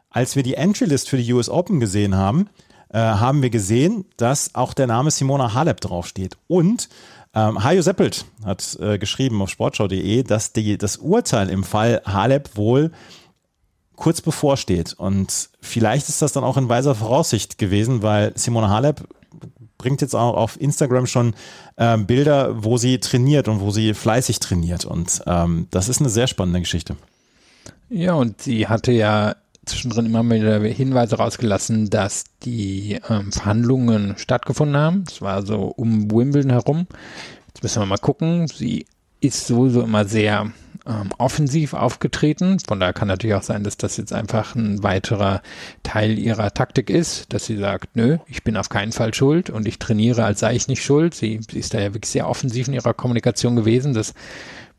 [0.10, 2.50] Als wir die Entry-List für die US Open gesehen haben,
[2.90, 6.36] äh, haben wir gesehen, dass auch der Name Simona Halep draufsteht.
[6.48, 6.90] Und
[7.34, 12.58] ähm, Hajo Seppelt hat äh, geschrieben auf sportschau.de, dass die, das Urteil im Fall Halep
[12.58, 12.92] wohl
[14.00, 14.94] kurz bevorsteht.
[14.94, 19.08] Und vielleicht ist das dann auch in weiser Voraussicht gewesen, weil Simone Halep
[19.78, 21.36] bringt jetzt auch auf Instagram schon
[21.76, 24.86] äh, Bilder, wo sie trainiert und wo sie fleißig trainiert.
[24.86, 26.96] Und ähm, das ist eine sehr spannende Geschichte.
[27.90, 29.36] Ja, und sie hatte ja
[29.66, 35.04] zwischendrin immer wieder Hinweise rausgelassen, dass die ähm, Verhandlungen stattgefunden haben.
[35.08, 36.88] Es war so um Wimbledon herum.
[37.48, 38.48] Jetzt müssen wir mal gucken.
[38.48, 38.86] Sie
[39.20, 40.52] ist sowieso immer sehr
[40.88, 42.60] ähm, offensiv aufgetreten.
[42.60, 45.42] Von daher kann natürlich auch sein, dass das jetzt einfach ein weiterer
[45.84, 49.68] Teil ihrer Taktik ist, dass sie sagt, nö, ich bin auf keinen Fall schuld und
[49.68, 51.14] ich trainiere, als sei ich nicht schuld.
[51.14, 53.94] Sie, sie ist da ja wirklich sehr offensiv in ihrer Kommunikation gewesen.
[53.94, 54.14] Das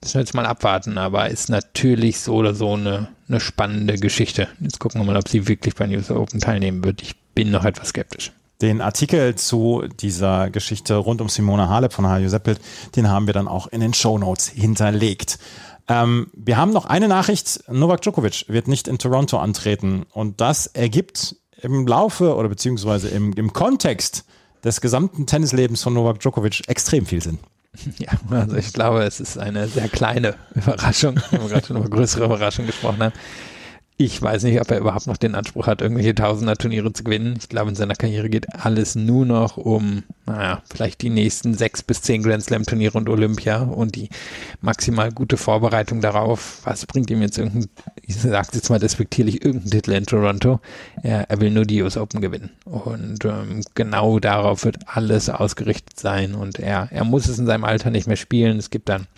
[0.01, 4.49] müssen wir jetzt mal abwarten, aber ist natürlich so oder so eine, eine spannende Geschichte.
[4.61, 7.03] Jetzt gucken wir mal, ob sie wirklich bei News Open teilnehmen wird.
[7.03, 8.33] Ich bin noch etwas skeptisch.
[8.63, 12.61] Den Artikel zu dieser Geschichte rund um Simona Halep von Hajo Seppelt,
[12.95, 15.39] den haben wir dann auch in den Show Notes hinterlegt.
[15.91, 17.65] Ähm, wir haben noch eine Nachricht.
[17.69, 20.07] Novak Djokovic wird nicht in Toronto antreten.
[20.13, 24.25] Und das ergibt im Laufe oder beziehungsweise im, im Kontext
[24.63, 27.39] des gesamten Tennislebens von Novak Djokovic extrem viel Sinn.
[27.99, 31.89] Ja, also ich glaube, es ist eine sehr kleine Überraschung, wenn wir gerade schon über
[31.89, 33.15] größere Überraschungen gesprochen haben.
[34.03, 37.35] Ich weiß nicht, ob er überhaupt noch den Anspruch hat, irgendwelche Tausender-Turniere zu gewinnen.
[37.39, 41.83] Ich glaube, in seiner Karriere geht alles nur noch um, naja, vielleicht die nächsten sechs
[41.83, 44.09] bis zehn Grand Slam-Turniere und Olympia und die
[44.63, 46.63] maximal gute Vorbereitung darauf.
[46.65, 47.69] Was bringt ihm jetzt irgendein,
[48.01, 50.61] ich sage jetzt mal despektierlich, irgendein Titel in Toronto?
[51.03, 52.49] Er, er will nur die US Open gewinnen.
[52.65, 56.35] Und ähm, genau darauf wird alles ausgerichtet sein.
[56.35, 58.57] Und er, er muss es in seinem Alter nicht mehr spielen.
[58.57, 59.09] Es gibt dann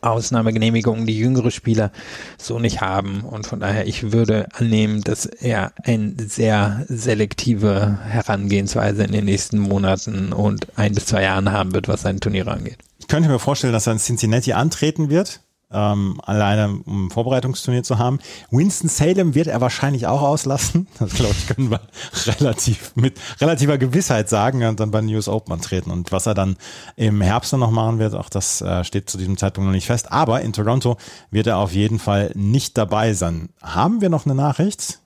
[0.00, 1.90] Ausnahmegenehmigungen, die jüngere Spieler
[2.36, 3.20] so nicht haben.
[3.20, 9.58] Und von daher, ich würde annehmen, dass er eine sehr selektive Herangehensweise in den nächsten
[9.58, 12.78] Monaten und ein bis zwei Jahren haben wird, was seine Turniere angeht.
[12.98, 17.82] Ich könnte mir vorstellen, dass er in Cincinnati antreten wird ähm, alleine um ein Vorbereitungsturnier
[17.82, 18.18] zu haben.
[18.50, 20.86] Winston Salem wird er wahrscheinlich auch auslassen.
[20.98, 21.80] Das glaube ich, können wir
[22.26, 25.90] relativ mit relativer Gewissheit sagen und dann bei News Open antreten.
[25.90, 26.56] Und was er dann
[26.96, 30.10] im Herbst noch machen wird, auch das äh, steht zu diesem Zeitpunkt noch nicht fest.
[30.12, 30.96] Aber in Toronto
[31.30, 33.50] wird er auf jeden Fall nicht dabei sein.
[33.62, 35.00] Haben wir noch eine Nachricht?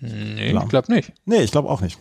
[0.00, 1.12] Nee, ich glaube nicht.
[1.24, 1.98] Nee, ich glaube auch nicht.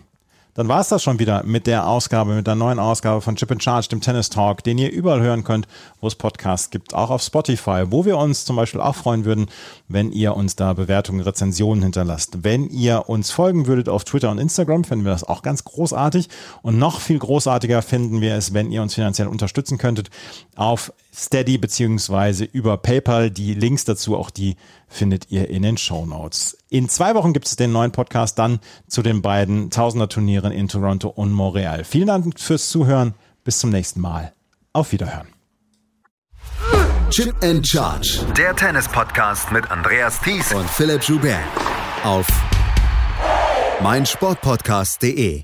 [0.54, 3.52] Dann war es das schon wieder mit der Ausgabe, mit der neuen Ausgabe von Chip
[3.52, 5.68] in Charge, dem Tennis Talk, den ihr überall hören könnt,
[6.02, 9.48] wo es Podcasts gibt, auch auf Spotify, wo wir uns zum Beispiel auch freuen würden,
[9.88, 12.44] wenn ihr uns da Bewertungen, Rezensionen hinterlasst.
[12.44, 16.28] Wenn ihr uns folgen würdet auf Twitter und Instagram, finden wir das auch ganz großartig.
[16.62, 20.10] Und noch viel großartiger finden wir es, wenn ihr uns finanziell unterstützen könntet
[20.56, 23.32] auf Steady beziehungsweise über PayPal.
[23.32, 24.56] Die Links dazu, auch die
[24.88, 26.58] findet ihr in den Show Notes.
[26.70, 31.10] In zwei Wochen gibt es den neuen Podcast dann zu den beiden Tausender-Turnieren in Toronto
[31.10, 31.84] und Montreal.
[31.84, 33.14] Vielen Dank fürs Zuhören.
[33.44, 34.34] Bis zum nächsten Mal.
[34.74, 35.28] Auf Wiederhören.
[37.10, 38.26] Chip and Charge.
[38.38, 41.40] Der Tennis-Podcast mit Andreas Thies und Philipp Joubert.
[42.04, 42.26] Auf
[43.82, 45.44] meinsportpodcast.de.